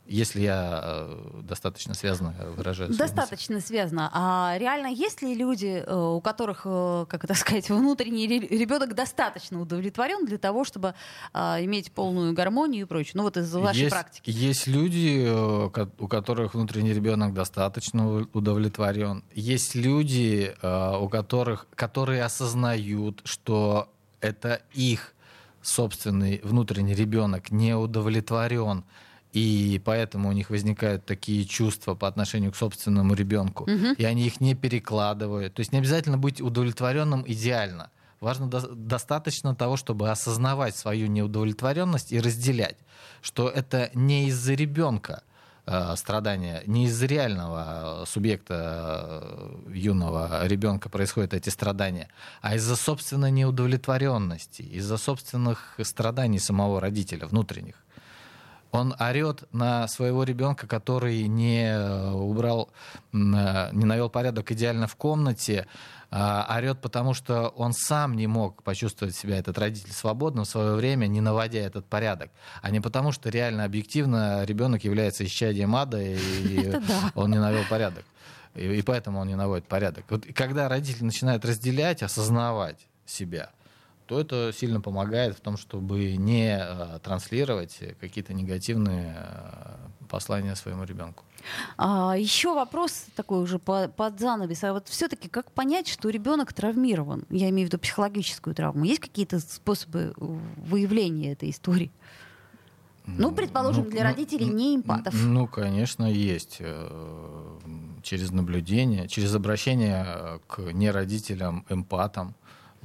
если 0.06 0.42
я 0.42 0.82
э, 0.84 1.42
достаточно 1.44 1.94
связано 1.94 2.36
выражаюсь. 2.56 2.96
Достаточно 2.98 3.62
связано. 3.62 4.10
А 4.14 4.56
реально 4.58 4.88
есть 4.88 5.22
ли 5.22 5.34
люди, 5.34 5.84
э, 5.86 5.96
у 5.96 6.20
которых, 6.20 6.64
э, 6.66 7.06
как 7.08 7.24
это 7.24 7.34
сказать, 7.36 7.70
внутренний 7.70 8.28
ребенок 8.28 8.96
достаточно 8.96 9.62
удовлетворен 9.62 10.26
для 10.26 10.38
того, 10.38 10.64
чтобы 10.66 10.94
иметь 11.34 11.92
полную 11.92 12.34
гармонию 12.34 12.86
и 12.86 12.88
прочее? 12.88 13.14
Ну 13.16 13.24
вот 13.24 13.38
из 13.38 13.54
вашей 13.54 13.82
есть, 13.82 13.92
практики. 13.92 14.30
Есть 14.30 14.68
люди, 14.68 15.28
у 15.30 16.08
которых 16.08 16.54
внутренний 16.54 16.94
ребенок 16.94 17.34
достаточно 17.34 18.28
удовлетворен. 18.34 19.24
Есть 19.34 19.76
люди, 19.76 20.54
у 20.64 21.08
которых, 21.10 21.68
которые 21.76 22.24
осознают, 22.24 23.22
что 23.24 23.90
это 24.20 24.62
их 24.74 25.14
собственный 25.62 26.42
внутренний 26.44 26.94
ребенок 26.94 27.52
не 27.52 27.76
удовлетворен 27.76 28.84
и 29.34 29.82
поэтому 29.84 30.30
у 30.30 30.32
них 30.32 30.52
возникают 30.52 31.06
такие 31.06 31.44
чувства 31.46 31.96
по 31.96 32.08
отношению 32.08 32.52
к 32.52 32.56
собственному 32.56 33.16
ребенку, 33.16 33.64
угу. 33.64 33.94
и 33.98 34.04
они 34.06 34.28
их 34.28 34.40
не 34.40 34.54
перекладывают. 34.54 35.56
То 35.56 35.62
есть 35.62 35.72
не 35.72 35.80
обязательно 35.80 36.20
быть 36.20 36.40
удовлетворенным 36.40 37.24
идеально. 37.26 37.90
Важно 38.20 38.48
до- 38.48 38.76
достаточно 38.76 39.56
того, 39.56 39.76
чтобы 39.76 40.12
осознавать 40.12 40.76
свою 40.76 41.08
неудовлетворенность 41.08 42.12
и 42.12 42.20
разделять, 42.20 42.78
что 43.22 43.50
это 43.50 43.90
не 43.96 44.28
из-за 44.28 44.54
ребенка 44.54 45.24
э, 45.66 45.96
страдания, 45.98 46.62
не 46.68 46.86
из-за 46.86 47.08
реального 47.08 48.06
субъекта 48.06 49.24
э, 49.24 49.72
юного 49.74 50.46
ребенка 50.46 50.90
происходят 50.90 51.34
эти 51.34 51.50
страдания, 51.50 52.08
а 52.42 52.56
из-за 52.56 52.76
собственной 52.76 53.32
неудовлетворенности, 53.32 54.62
из-за 54.62 54.98
собственных 54.98 55.80
страданий 55.82 56.40
самого 56.40 56.80
родителя 56.80 57.26
внутренних. 57.26 57.84
Он 58.74 58.96
орет 59.00 59.44
на 59.54 59.88
своего 59.88 60.24
ребенка, 60.24 60.66
который 60.66 61.28
не 61.28 61.68
э, 61.68 62.12
убрал, 62.12 62.72
э, 63.14 63.16
не 63.72 63.86
навел 63.86 64.10
порядок 64.10 64.52
идеально 64.52 64.88
в 64.88 64.96
комнате, 64.96 65.68
а 66.10 66.58
орет, 66.58 66.80
потому 66.80 67.14
что 67.14 67.50
он 67.50 67.74
сам 67.74 68.16
не 68.16 68.26
мог 68.26 68.64
почувствовать 68.64 69.16
себя, 69.16 69.38
этот 69.38 69.58
родитель, 69.60 69.92
свободным 69.92 70.46
в 70.46 70.48
свое 70.48 70.74
время, 70.74 71.06
не 71.06 71.22
наводя 71.22 71.60
этот 71.60 71.86
порядок. 71.86 72.32
А 72.62 72.72
не 72.72 72.80
потому, 72.80 73.12
что 73.12 73.30
реально 73.30 73.64
объективно 73.64 74.44
ребенок 74.44 74.84
является 74.84 75.24
исчадием 75.24 75.76
ада, 75.76 76.02
и 76.02 76.74
он 77.16 77.30
не 77.30 77.40
навел 77.40 77.64
порядок. 77.70 78.06
И 78.56 78.82
поэтому 78.84 79.20
он 79.20 79.28
не 79.28 79.36
наводит 79.36 79.66
порядок. 79.68 80.06
Вот 80.10 80.26
когда 80.34 80.68
родитель 80.68 81.06
начинает 81.06 81.46
разделять, 81.46 82.02
осознавать 82.02 82.88
себя– 83.06 83.52
то 84.06 84.20
это 84.20 84.52
сильно 84.54 84.82
помогает 84.82 85.36
в 85.36 85.42
том, 85.42 85.58
чтобы 85.58 86.16
не 86.18 86.58
э, 86.60 87.00
транслировать 87.00 87.80
какие-то 88.00 88.34
негативные 88.34 89.16
э, 89.18 89.76
послания 90.10 90.56
своему 90.56 90.84
ребенку. 90.84 91.24
А, 91.78 92.16
еще 92.18 92.54
вопрос 92.54 93.06
такой 93.16 93.42
уже 93.42 93.60
по, 93.60 93.88
под 93.88 94.20
занавес. 94.20 94.64
А 94.64 94.74
вот 94.74 94.88
все-таки 94.88 95.30
как 95.30 95.52
понять, 95.52 95.88
что 95.88 96.10
ребенок 96.10 96.54
травмирован? 96.54 97.26
Я 97.30 97.50
имею 97.50 97.68
в 97.68 97.72
виду 97.72 97.80
психологическую 97.80 98.56
травму. 98.56 98.86
Есть 98.86 99.02
какие-то 99.02 99.40
способы 99.40 100.14
выявления 100.18 101.34
этой 101.34 101.50
истории? 101.50 101.92
Ну, 103.06 103.34
предположим, 103.34 103.84
ну, 103.86 103.92
для 103.92 104.04
ну, 104.04 104.10
родителей 104.10 104.46
не 104.46 104.76
эмпатов. 104.78 105.14
Ну, 105.14 105.46
конечно, 105.48 106.06
есть. 106.06 106.58
Э, 106.60 107.60
через 108.02 108.32
наблюдение, 108.32 109.08
через 109.08 109.36
обращение 109.36 110.40
к 110.48 110.60
неродителям, 110.72 111.66
эмпатам 111.70 112.36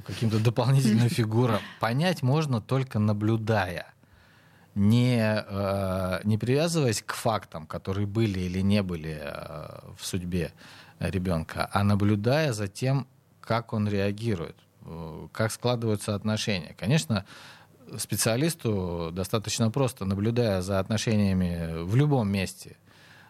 каким-то 0.05 0.39
дополнительным 0.39 1.09
фигурам, 1.09 1.61
понять 1.79 2.23
можно 2.23 2.61
только 2.61 2.99
наблюдая, 2.99 3.93
не, 4.75 5.19
э, 5.21 6.21
не 6.23 6.37
привязываясь 6.37 7.01
к 7.01 7.13
фактам, 7.13 7.65
которые 7.65 8.07
были 8.07 8.39
или 8.39 8.61
не 8.61 8.83
были 8.83 9.19
э, 9.21 9.79
в 9.97 10.05
судьбе 10.05 10.53
ребенка, 10.99 11.69
а 11.71 11.83
наблюдая 11.83 12.53
за 12.53 12.67
тем, 12.67 13.07
как 13.41 13.73
он 13.73 13.87
реагирует, 13.87 14.55
э, 14.85 15.27
как 15.31 15.51
складываются 15.51 16.15
отношения. 16.15 16.75
Конечно, 16.77 17.25
специалисту 17.97 19.09
достаточно 19.11 19.71
просто, 19.71 20.05
наблюдая 20.05 20.61
за 20.61 20.79
отношениями 20.79 21.83
в 21.83 21.95
любом 21.95 22.29
месте– 22.29 22.77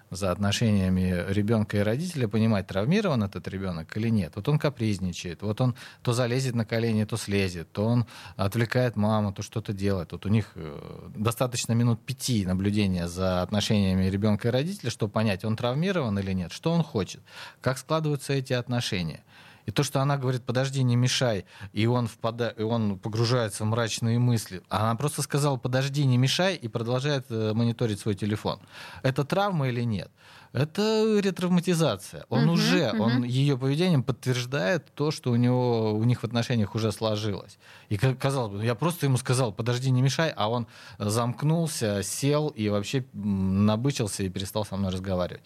за 0.09 0.31
отношениями 0.31 1.25
ребенка 1.29 1.77
и 1.77 1.81
родителя, 1.81 2.27
понимать, 2.27 2.67
травмирован 2.67 3.23
этот 3.23 3.47
ребенок 3.47 3.95
или 3.97 4.09
нет. 4.09 4.33
Вот 4.35 4.47
он 4.47 4.59
капризничает, 4.59 5.41
вот 5.41 5.61
он 5.61 5.75
то 6.01 6.13
залезет 6.13 6.55
на 6.55 6.65
колени, 6.65 7.03
то 7.05 7.17
слезет, 7.17 7.71
то 7.71 7.85
он 7.85 8.05
отвлекает 8.35 8.95
маму, 8.95 9.33
то 9.33 9.41
что-то 9.41 9.73
делает. 9.73 10.11
Вот 10.11 10.25
у 10.25 10.29
них 10.29 10.51
э, 10.55 11.09
достаточно 11.15 11.73
минут 11.73 12.01
пяти 12.05 12.45
наблюдения 12.45 13.07
за 13.07 13.41
отношениями 13.41 14.05
ребенка 14.05 14.47
и 14.47 14.51
родителя, 14.51 14.89
чтобы 14.89 15.11
понять, 15.11 15.45
он 15.45 15.55
травмирован 15.55 16.17
или 16.19 16.33
нет, 16.33 16.51
что 16.51 16.71
он 16.71 16.83
хочет, 16.83 17.21
как 17.61 17.77
складываются 17.77 18.33
эти 18.33 18.53
отношения. 18.53 19.23
И 19.69 19.71
то, 19.71 19.83
что 19.83 20.01
она 20.01 20.17
говорит, 20.17 20.41
подожди, 20.45 20.81
не 20.81 20.95
мешай, 20.95 21.45
и 21.73 21.85
он, 21.85 22.07
впада... 22.07 22.55
и 22.57 22.63
он 22.63 22.97
погружается 22.97 23.63
в 23.63 23.67
мрачные 23.67 24.17
мысли, 24.17 24.63
она 24.67 24.95
просто 24.95 25.21
сказала, 25.21 25.57
подожди, 25.57 26.05
не 26.05 26.17
мешай, 26.17 26.55
и 26.55 26.67
продолжает 26.67 27.27
э, 27.29 27.53
мониторить 27.53 27.99
свой 27.99 28.15
телефон. 28.15 28.59
Это 29.03 29.23
травма 29.23 29.69
или 29.69 29.83
нет? 29.83 30.09
Это 30.51 31.19
ретравматизация. 31.19 32.25
Он 32.29 32.45
uh-huh, 32.49 32.53
уже, 32.53 32.79
uh-huh. 32.79 32.99
он 32.99 33.23
ее 33.23 33.57
поведением 33.57 34.03
подтверждает 34.03 34.85
то, 34.95 35.11
что 35.11 35.31
у 35.31 35.35
него, 35.35 35.93
у 35.93 36.03
них 36.03 36.21
в 36.21 36.23
отношениях 36.23 36.73
уже 36.75 36.91
сложилось. 36.91 37.59
И 37.89 37.97
казалось 37.97 38.51
бы, 38.51 38.65
я 38.65 38.75
просто 38.75 39.05
ему 39.05 39.17
сказал, 39.17 39.51
подожди, 39.51 39.91
не 39.91 40.01
мешай, 40.01 40.33
а 40.35 40.49
он 40.49 40.67
замкнулся, 40.97 42.01
сел 42.03 42.47
и 42.49 42.69
вообще 42.69 43.05
набычился 43.13 44.23
и 44.23 44.29
перестал 44.29 44.65
со 44.65 44.75
мной 44.75 44.91
разговаривать. 44.91 45.43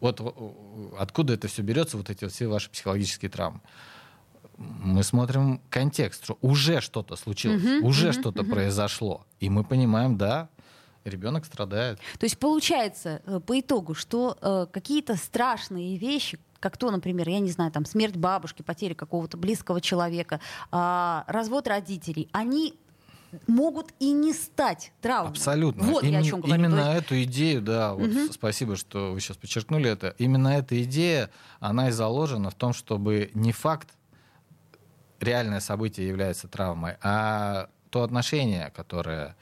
Вот 0.00 0.20
откуда 0.98 1.34
это 1.34 1.48
все 1.48 1.62
берется, 1.62 1.96
вот 1.96 2.10
эти 2.10 2.24
вот 2.24 2.32
все 2.32 2.46
ваши 2.46 2.70
психологические 2.70 3.30
травмы? 3.30 3.60
мы 4.60 5.02
смотрим 5.02 5.60
контекст, 5.70 6.24
что 6.24 6.36
уже 6.42 6.82
что-то 6.82 7.16
случилось, 7.16 7.62
uh-huh, 7.62 7.80
уже 7.80 8.08
uh-huh, 8.08 8.20
что-то 8.20 8.42
uh-huh. 8.42 8.50
произошло, 8.50 9.26
и 9.38 9.48
мы 9.48 9.64
понимаем, 9.64 10.18
да, 10.18 10.50
ребенок 11.04 11.44
страдает. 11.44 11.98
То 12.18 12.24
есть 12.24 12.38
получается 12.38 13.22
э, 13.26 13.40
по 13.40 13.58
итогу, 13.58 13.94
что 13.94 14.36
э, 14.40 14.66
какие-то 14.70 15.16
страшные 15.16 15.96
вещи, 15.96 16.38
как 16.58 16.76
то, 16.76 16.90
например, 16.90 17.28
я 17.28 17.40
не 17.40 17.50
знаю, 17.50 17.72
там 17.72 17.84
смерть 17.84 18.16
бабушки, 18.16 18.62
потеря 18.62 18.94
какого-то 18.94 19.36
близкого 19.36 19.80
человека, 19.80 20.40
э, 20.70 21.22
развод 21.26 21.68
родителей, 21.68 22.28
они 22.32 22.74
могут 23.46 23.92
и 23.98 24.12
не 24.12 24.32
стать 24.32 24.92
травмой. 25.00 25.30
Абсолютно. 25.30 25.84
Вот 25.84 26.02
Им, 26.02 26.12
я 26.12 26.18
о 26.18 26.22
чем 26.22 26.40
говорю. 26.40 26.54
Именно 26.54 26.94
есть... 26.94 27.04
эту 27.04 27.22
идею, 27.22 27.62
да, 27.62 27.94
вот 27.94 28.08
угу. 28.08 28.32
спасибо, 28.32 28.76
что 28.76 29.12
вы 29.12 29.20
сейчас 29.20 29.36
подчеркнули 29.36 29.90
это. 29.90 30.14
Именно 30.18 30.48
эта 30.48 30.82
идея, 30.82 31.30
она 31.60 31.88
и 31.88 31.92
заложена 31.92 32.50
в 32.50 32.54
том, 32.54 32.72
чтобы 32.72 33.30
не 33.34 33.52
факт 33.52 33.90
реальное 35.20 35.60
событие 35.60 36.08
является 36.08 36.48
травмой, 36.48 36.96
а 37.02 37.68
то 37.90 38.02
отношение, 38.02 38.72
которое 38.74 39.36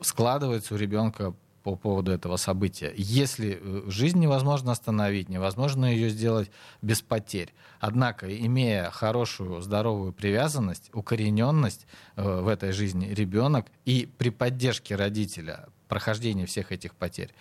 складывается 0.00 0.74
у 0.74 0.78
ребенка 0.78 1.34
по 1.62 1.76
поводу 1.76 2.12
этого 2.12 2.36
события. 2.36 2.92
Если 2.96 3.58
э, 3.60 3.82
жизнь 3.90 4.18
невозможно 4.18 4.72
остановить, 4.72 5.28
невозможно 5.28 5.86
ее 5.86 6.08
сделать 6.10 6.50
без 6.82 7.02
потерь. 7.02 7.52
Однако, 7.80 8.34
имея 8.46 8.90
хорошую, 8.90 9.60
здоровую 9.60 10.12
привязанность, 10.12 10.90
укорененность 10.92 11.86
э, 12.16 12.40
в 12.40 12.48
этой 12.48 12.72
жизни 12.72 13.06
ребенок 13.06 13.66
и 13.84 14.08
при 14.18 14.30
поддержке 14.30 14.96
родителя 14.96 15.68
прохождения 15.88 16.46
всех 16.46 16.72
этих 16.72 16.94
потерь, 16.94 17.34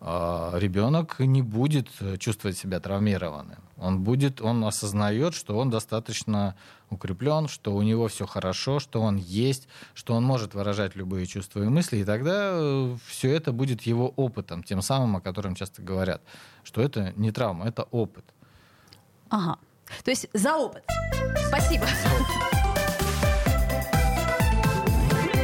ребенок 0.00 1.20
не 1.20 1.42
будет 1.42 1.88
чувствовать 2.18 2.56
себя 2.56 2.80
травмированным. 2.80 3.58
Он 3.78 4.00
будет, 4.02 4.40
он 4.40 4.64
осознает, 4.64 5.34
что 5.34 5.58
он 5.58 5.70
достаточно 5.70 6.54
укреплен, 6.90 7.48
что 7.48 7.74
у 7.74 7.82
него 7.82 8.08
все 8.08 8.26
хорошо, 8.26 8.80
что 8.80 9.02
он 9.02 9.16
есть, 9.16 9.68
что 9.94 10.14
он 10.14 10.24
может 10.24 10.54
выражать 10.54 10.96
любые 10.96 11.26
чувства 11.26 11.62
и 11.62 11.68
мысли, 11.68 11.98
и 11.98 12.04
тогда 12.04 12.52
э, 12.52 12.96
все 13.06 13.32
это 13.32 13.52
будет 13.52 13.82
его 13.82 14.08
опытом, 14.16 14.62
тем 14.62 14.82
самым, 14.82 15.16
о 15.16 15.20
котором 15.20 15.54
часто 15.54 15.82
говорят, 15.82 16.22
что 16.62 16.80
это 16.80 17.12
не 17.16 17.32
травма, 17.32 17.66
это 17.66 17.82
опыт. 17.90 18.24
Ага. 19.28 19.58
То 20.04 20.10
есть 20.10 20.28
за 20.32 20.56
опыт. 20.56 20.84
Спасибо. 21.48 21.86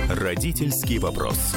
Родительский 0.09 0.99
вопрос. 0.99 1.55